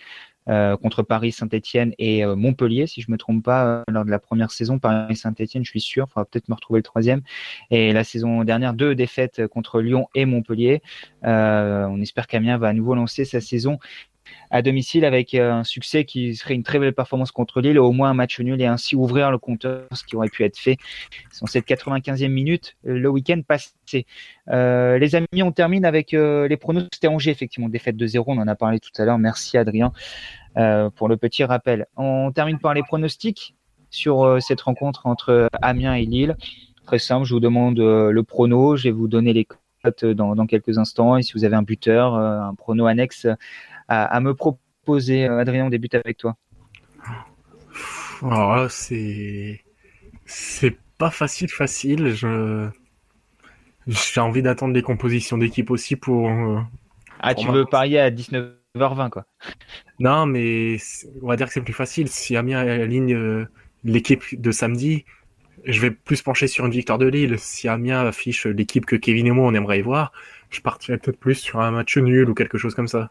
euh, 0.49 0.77
contre 0.77 1.03
Paris, 1.03 1.33
Saint-Etienne 1.33 1.93
et 1.99 2.25
euh, 2.25 2.35
Montpellier, 2.35 2.87
si 2.87 3.03
je 3.03 3.11
me 3.11 3.19
trompe 3.19 3.45
pas, 3.45 3.85
lors 3.89 4.05
de 4.05 4.11
la 4.11 4.19
première 4.19 4.51
saison. 4.51 4.79
Paris, 4.79 5.17
Saint-Etienne, 5.17 5.65
je 5.65 5.71
suis 5.71 5.81
sûr, 5.81 6.07
il 6.09 6.13
faudra 6.13 6.25
peut-être 6.25 6.49
me 6.49 6.55
retrouver 6.55 6.79
le 6.79 6.85
troisième. 6.85 7.23
Et 7.71 7.93
la 7.93 8.05
saison 8.05 8.43
dernière, 8.45 8.73
deux 8.73 8.95
défaites 8.95 9.47
contre 9.49 9.81
Lyon 9.81 10.09
et 10.15 10.25
Montpellier. 10.25 10.83
on 11.23 12.01
espère 12.01 12.27
qu'Amiens 12.27 12.59
va 12.59 12.69
à 12.69 12.73
nouveau 12.73 12.95
lancer 12.95 13.25
sa 13.25 13.41
saison 13.41 13.79
à 14.51 14.63
domicile 14.63 15.05
avec 15.05 15.35
euh, 15.35 15.53
un 15.53 15.65
succès 15.65 16.05
qui 16.05 16.35
serait 16.35 16.55
une 16.55 16.65
très 16.65 16.79
belle 16.79 16.93
performance 16.93 17.31
contre 17.31 17.61
Lille, 17.61 17.79
au 17.79 17.93
moins 17.93 18.11
un 18.11 18.15
match 18.15 18.41
nul 18.41 18.61
et 18.61 18.67
ainsi 18.67 18.97
ouvrir 18.97 19.31
le 19.31 19.39
compteur, 19.39 19.87
ce 19.93 20.05
qui 20.05 20.17
aurait 20.17 20.29
pu 20.29 20.45
être 20.45 20.59
fait 20.59 20.77
dans 21.41 21.47
cette 21.47 21.67
95e 21.67 22.29
minute 22.29 22.77
euh, 22.87 22.99
le 22.99 23.09
week-end 23.09 23.41
passé. 23.47 24.07
Euh, 24.49 24.99
les 24.99 25.15
amis, 25.15 25.43
on 25.43 25.53
termine 25.53 25.85
avec 25.85 26.13
les 26.13 26.57
pronos. 26.57 26.87
C'était 26.93 27.09
Angers, 27.09 27.31
effectivement, 27.31 27.69
défaite 27.69 27.97
de 27.97 28.07
0, 28.07 28.33
on 28.33 28.39
en 28.39 28.49
a 28.49 28.55
parlé 28.55 28.81
tout 28.81 28.91
à 29.01 29.05
l'heure. 29.05 29.19
Merci 29.19 29.57
Adrien 29.57 29.93
pour 30.97 31.09
le 31.09 31.17
petit 31.17 31.45
rappel. 31.45 31.87
On 31.97 32.33
termine 32.33 32.59
par 32.59 32.75
les 32.75 32.83
pronostics 32.83 33.55
sur 33.91 34.39
cette 34.41 34.61
rencontre 34.61 35.07
entre 35.07 35.49
Amiens 35.63 35.95
et 35.95 36.05
Lille. 36.05 36.37
Très 36.87 36.99
simple, 36.99 37.25
je 37.25 37.35
vous 37.35 37.41
demande 37.41 37.79
le 37.79 38.23
prono, 38.23 38.77
je 38.77 38.85
vais 38.85 38.91
vous 38.91 39.09
donner 39.09 39.33
les 39.33 39.47
cotes 39.83 40.05
dans, 40.05 40.35
dans 40.35 40.47
quelques 40.47 40.79
instants 40.79 41.17
et 41.17 41.23
si 41.23 41.33
vous 41.35 41.45
avez 41.45 41.57
un 41.57 41.63
buteur, 41.63 42.15
un 42.15 42.55
prono 42.55 42.87
annexe 42.87 43.27
à, 43.91 44.21
me 44.21 44.35
proposer. 44.35 45.27
Euh, 45.27 45.39
Adrien, 45.39 45.67
on 45.67 45.71
débute 45.71 45.95
avec 45.95 46.17
toi. 46.17 46.37
Alors 48.23 48.71
c'est 48.71 49.61
c'est 50.27 50.77
pas 50.99 51.11
facile, 51.11 51.49
facile. 51.49 52.15
Je 52.15 52.69
j'ai 53.87 54.21
envie 54.21 54.43
d'attendre 54.43 54.75
les 54.75 54.83
compositions 54.83 55.39
d'équipe 55.39 55.71
aussi 55.71 55.97
pour. 55.97 56.29
Euh, 56.29 56.61
ah, 57.21 57.35
tu 57.35 57.49
veux 57.49 57.65
parier 57.65 57.99
à 57.99 58.11
19h20 58.11 59.11
quoi 59.11 59.27
Non, 59.99 60.27
mais 60.27 60.77
on 61.23 61.29
va 61.29 61.37
dire 61.37 61.47
que 61.49 61.53
c'est 61.53 61.63
plus 61.63 61.73
facile. 61.73 62.09
Si 62.09 62.37
Amiens 62.37 62.59
aligne 62.59 63.15
euh, 63.15 63.47
l'équipe 63.83 64.41
de 64.41 64.53
samedi, 64.53 65.05
je 65.65 65.81
vais 65.81 65.91
plus 65.91 66.23
pencher 66.23 66.47
sur 66.47 66.67
une 66.67 66.73
victoire 66.73 66.99
de 66.99 67.07
Lille. 67.07 67.39
Si 67.39 67.69
Amiens 67.69 68.07
affiche 68.07 68.47
l'équipe 68.47 68.87
que 68.87 68.97
Kevin 68.97 69.27
et 69.27 69.31
moi 69.31 69.47
on 69.47 69.55
aimerait 69.55 69.79
y 69.79 69.83
voir, 69.83 70.13
je 70.51 70.61
partirais 70.61 70.99
peut-être 70.99 71.19
plus 71.19 71.37
sur 71.37 71.61
un 71.61 71.71
match 71.71 71.97
nul 71.97 72.29
ou 72.29 72.35
quelque 72.35 72.59
chose 72.59 72.75
comme 72.75 72.89
ça. 72.89 73.11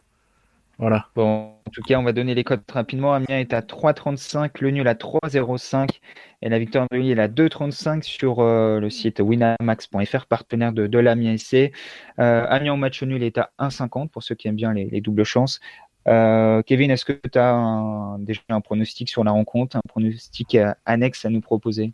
Voilà. 0.80 1.08
Bon, 1.14 1.52
en 1.66 1.70
tout 1.70 1.82
cas, 1.82 1.98
on 1.98 2.02
va 2.02 2.12
donner 2.12 2.34
les 2.34 2.42
codes 2.42 2.62
rapidement. 2.72 3.12
Amiens 3.12 3.38
est 3.38 3.52
à 3.52 3.60
3,35, 3.60 4.62
le 4.62 4.70
nul 4.70 4.88
à 4.88 4.94
3,05 4.94 6.00
et 6.40 6.48
la 6.48 6.58
victoire 6.58 6.86
de 6.90 6.96
Lille 6.96 7.18
est 7.18 7.22
à 7.22 7.28
2,35 7.28 8.02
sur 8.02 8.40
euh, 8.40 8.80
le 8.80 8.88
site 8.88 9.20
winamax.fr, 9.20 10.24
partenaire 10.24 10.72
de, 10.72 10.98
l'Amiens 10.98 11.36
SC. 11.36 11.72
Euh, 12.18 12.46
Amiens 12.48 12.72
au 12.72 12.76
match 12.76 13.02
nul 13.02 13.22
est 13.22 13.36
à 13.36 13.50
1,50 13.58 14.08
pour 14.08 14.22
ceux 14.22 14.34
qui 14.34 14.48
aiment 14.48 14.56
bien 14.56 14.72
les, 14.72 15.02
doubles 15.02 15.24
chances. 15.24 15.60
Euh, 16.08 16.62
Kevin, 16.62 16.90
est-ce 16.90 17.04
que 17.04 17.12
tu 17.12 17.38
as 17.38 18.16
déjà 18.20 18.40
un 18.48 18.62
pronostic 18.62 19.10
sur 19.10 19.22
la 19.22 19.32
rencontre, 19.32 19.76
un 19.76 19.82
pronostic 19.86 20.56
annexe 20.86 21.26
à 21.26 21.28
nous 21.28 21.42
proposer? 21.42 21.92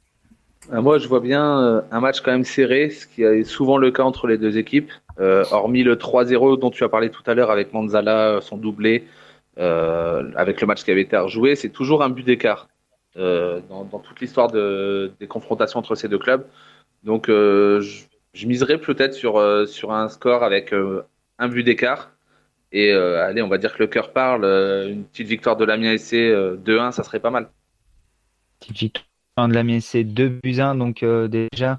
Moi, 0.70 0.98
je 0.98 1.06
vois 1.06 1.20
bien 1.20 1.84
un 1.90 2.00
match 2.00 2.20
quand 2.20 2.32
même 2.32 2.44
serré, 2.44 2.90
ce 2.90 3.06
qui 3.06 3.22
est 3.22 3.44
souvent 3.44 3.78
le 3.78 3.90
cas 3.90 4.02
entre 4.02 4.26
les 4.26 4.36
deux 4.36 4.58
équipes. 4.58 4.90
Euh, 5.18 5.44
hormis 5.50 5.82
le 5.82 5.96
3-0 5.96 6.58
dont 6.58 6.70
tu 6.70 6.84
as 6.84 6.88
parlé 6.88 7.10
tout 7.10 7.22
à 7.26 7.34
l'heure 7.34 7.50
avec 7.50 7.72
Manzala, 7.72 8.28
euh, 8.28 8.40
son 8.40 8.58
doublé, 8.58 9.06
euh, 9.58 10.30
avec 10.36 10.60
le 10.60 10.66
match 10.66 10.84
qui 10.84 10.90
avait 10.90 11.02
été 11.02 11.16
rejoué, 11.16 11.54
c'est 11.56 11.70
toujours 11.70 12.02
un 12.02 12.10
but 12.10 12.24
d'écart 12.24 12.68
dans, 13.16 14.02
toute 14.04 14.20
l'histoire 14.20 14.52
des 14.52 15.26
confrontations 15.26 15.78
entre 15.78 15.94
ces 15.94 16.06
deux 16.06 16.18
clubs. 16.18 16.44
Donc, 17.02 17.28
je, 17.28 18.04
je, 18.34 18.46
miserais 18.46 18.76
peut-être 18.76 19.14
sur, 19.14 19.66
sur 19.66 19.92
un 19.92 20.10
score 20.10 20.42
avec 20.42 20.74
un 21.38 21.48
but 21.48 21.62
d'écart. 21.62 22.10
Et 22.72 22.92
allez, 22.92 23.40
on 23.40 23.48
va 23.48 23.56
dire 23.56 23.72
que 23.72 23.78
le 23.78 23.86
cœur 23.86 24.12
parle. 24.12 24.44
une 24.90 25.04
petite 25.04 25.28
victoire 25.28 25.56
de 25.56 25.64
l'Amiens 25.64 25.96
SC 25.96 26.12
2-1, 26.12 26.92
ça 26.92 27.04
serait 27.04 27.20
pas 27.20 27.30
mal. 27.30 27.48
Petite 28.60 29.06
de 29.36 29.52
l'Amiens, 29.52 29.80
c'est 29.80 30.02
2 30.02 30.40
buts 30.42 30.60
1. 30.60 30.76
Donc 30.76 31.02
euh, 31.02 31.28
déjà, 31.28 31.78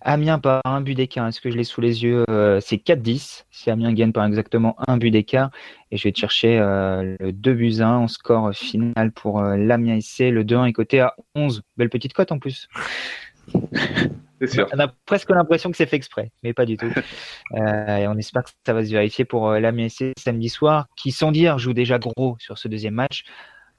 Amiens 0.00 0.38
par 0.38 0.62
un 0.64 0.80
but 0.80 0.94
d'écart. 0.94 1.28
Est-ce 1.28 1.40
que 1.40 1.50
je 1.50 1.56
l'ai 1.56 1.64
sous 1.64 1.82
les 1.82 2.02
yeux? 2.02 2.24
Euh, 2.30 2.60
C'est 2.60 2.76
4-10. 2.76 3.44
Si 3.50 3.70
Amiens 3.70 3.92
gagne 3.92 4.12
par 4.12 4.24
exactement 4.24 4.74
un 4.88 4.96
but 4.96 5.10
d'écart. 5.10 5.50
Et 5.90 5.98
je 5.98 6.04
vais 6.04 6.12
te 6.12 6.18
chercher 6.18 6.58
euh, 6.58 7.16
le 7.20 7.32
2 7.32 7.52
buts 7.52 7.80
1 7.80 7.88
en 7.88 8.08
score 8.08 8.54
final 8.54 9.12
pour 9.12 9.42
l'Amiens 9.42 10.00
SC. 10.00 10.30
Le 10.30 10.44
2-1 10.44 10.68
est 10.68 10.72
coté 10.72 11.00
à 11.00 11.14
11. 11.34 11.62
Belle 11.76 11.90
petite 11.90 12.14
cote 12.14 12.32
en 12.32 12.38
plus. 12.38 12.68
C'est 14.40 14.46
sûr. 14.48 14.68
On 14.72 14.78
a 14.78 14.88
presque 14.88 15.30
l'impression 15.30 15.70
que 15.70 15.76
c'est 15.76 15.86
fait 15.86 15.96
exprès, 15.96 16.32
mais 16.42 16.52
pas 16.52 16.66
du 16.66 16.76
tout. 16.76 16.90
et 17.56 18.08
on 18.08 18.18
espère 18.18 18.42
que 18.42 18.50
ça 18.66 18.72
va 18.72 18.84
se 18.84 18.90
vérifier 18.90 19.24
pour 19.24 19.52
l'Amiens 19.52 19.88
SC 19.88 20.12
samedi 20.18 20.48
soir, 20.48 20.86
qui 20.96 21.12
sans 21.12 21.30
dire 21.30 21.58
joue 21.58 21.72
déjà 21.72 21.98
gros 21.98 22.36
sur 22.40 22.58
ce 22.58 22.66
deuxième 22.66 22.94
match. 22.94 23.24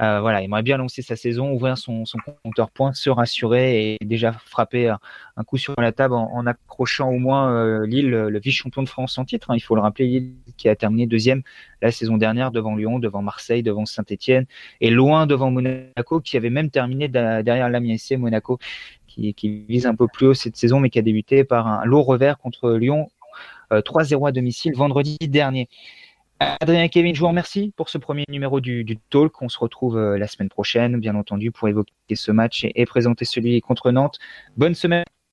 Euh, 0.01 0.19
voilà, 0.19 0.41
il 0.41 0.45
aimerait 0.45 0.63
bien 0.63 0.75
lancer 0.77 1.01
sa 1.01 1.15
saison, 1.15 1.51
ouvrir 1.53 1.77
son, 1.77 2.03
compteur 2.43 2.69
points, 2.69 2.93
se 2.93 3.09
rassurer 3.09 3.93
et 3.93 4.05
déjà 4.05 4.33
frapper 4.33 4.93
un 5.37 5.43
coup 5.45 5.57
sur 5.57 5.73
la 5.77 5.93
table 5.93 6.15
en, 6.15 6.45
accrochant 6.45 7.09
au 7.09 7.17
moins 7.17 7.49
euh, 7.49 7.85
Lille, 7.85 8.09
le 8.09 8.39
vice-champion 8.39 8.83
de 8.83 8.89
France 8.89 9.17
en 9.17 9.23
titre. 9.23 9.51
Hein. 9.51 9.55
il 9.55 9.61
faut 9.61 9.75
le 9.75 9.81
rappeler, 9.81 10.07
Lille 10.07 10.33
qui 10.57 10.67
a 10.67 10.75
terminé 10.75 11.07
deuxième 11.07 11.43
la 11.81 11.91
saison 11.91 12.17
dernière 12.17 12.51
devant 12.51 12.75
Lyon, 12.75 12.99
devant 12.99 13.21
Marseille, 13.21 13.63
devant 13.63 13.85
Saint-Etienne 13.85 14.45
et 14.81 14.89
loin 14.89 15.27
devant 15.27 15.49
Monaco 15.49 16.19
qui 16.19 16.35
avait 16.35 16.49
même 16.49 16.69
terminé 16.69 17.07
derrière 17.07 17.69
l'Amiens 17.69 17.97
SC 17.97 18.17
Monaco 18.17 18.59
qui, 19.07 19.65
vise 19.69 19.85
un 19.85 19.95
peu 19.95 20.07
plus 20.07 20.27
haut 20.27 20.33
cette 20.33 20.57
saison 20.57 20.81
mais 20.81 20.89
qui 20.89 20.99
a 20.99 21.01
débuté 21.01 21.45
par 21.45 21.67
un 21.67 21.85
lourd 21.85 22.05
revers 22.05 22.37
contre 22.37 22.73
Lyon 22.73 23.07
3-0 23.71 24.23
euh, 24.23 24.27
à 24.27 24.31
domicile 24.31 24.73
vendredi 24.75 25.17
dernier. 25.21 25.69
Adrien 26.39 26.83
et 26.83 26.89
Kevin, 26.89 27.15
je 27.15 27.21
vous 27.21 27.27
remercie 27.27 27.71
pour 27.77 27.87
ce 27.87 27.97
premier 27.97 28.25
numéro 28.27 28.59
du, 28.59 28.99
Talk. 29.09 29.41
On 29.41 29.47
se 29.47 29.57
retrouve 29.57 29.97
euh, 29.97 30.17
la 30.17 30.27
semaine 30.27 30.49
prochaine, 30.49 30.99
bien 30.99 31.15
entendu, 31.15 31.51
pour 31.51 31.69
évoquer 31.69 32.15
ce 32.15 32.31
match 32.31 32.65
et 32.75 32.85
présenter 32.85 33.23
celui 33.23 33.61
contre 33.61 33.91
Nantes. 33.91 34.19
Bonne 34.57 34.75
semaine 34.75 35.05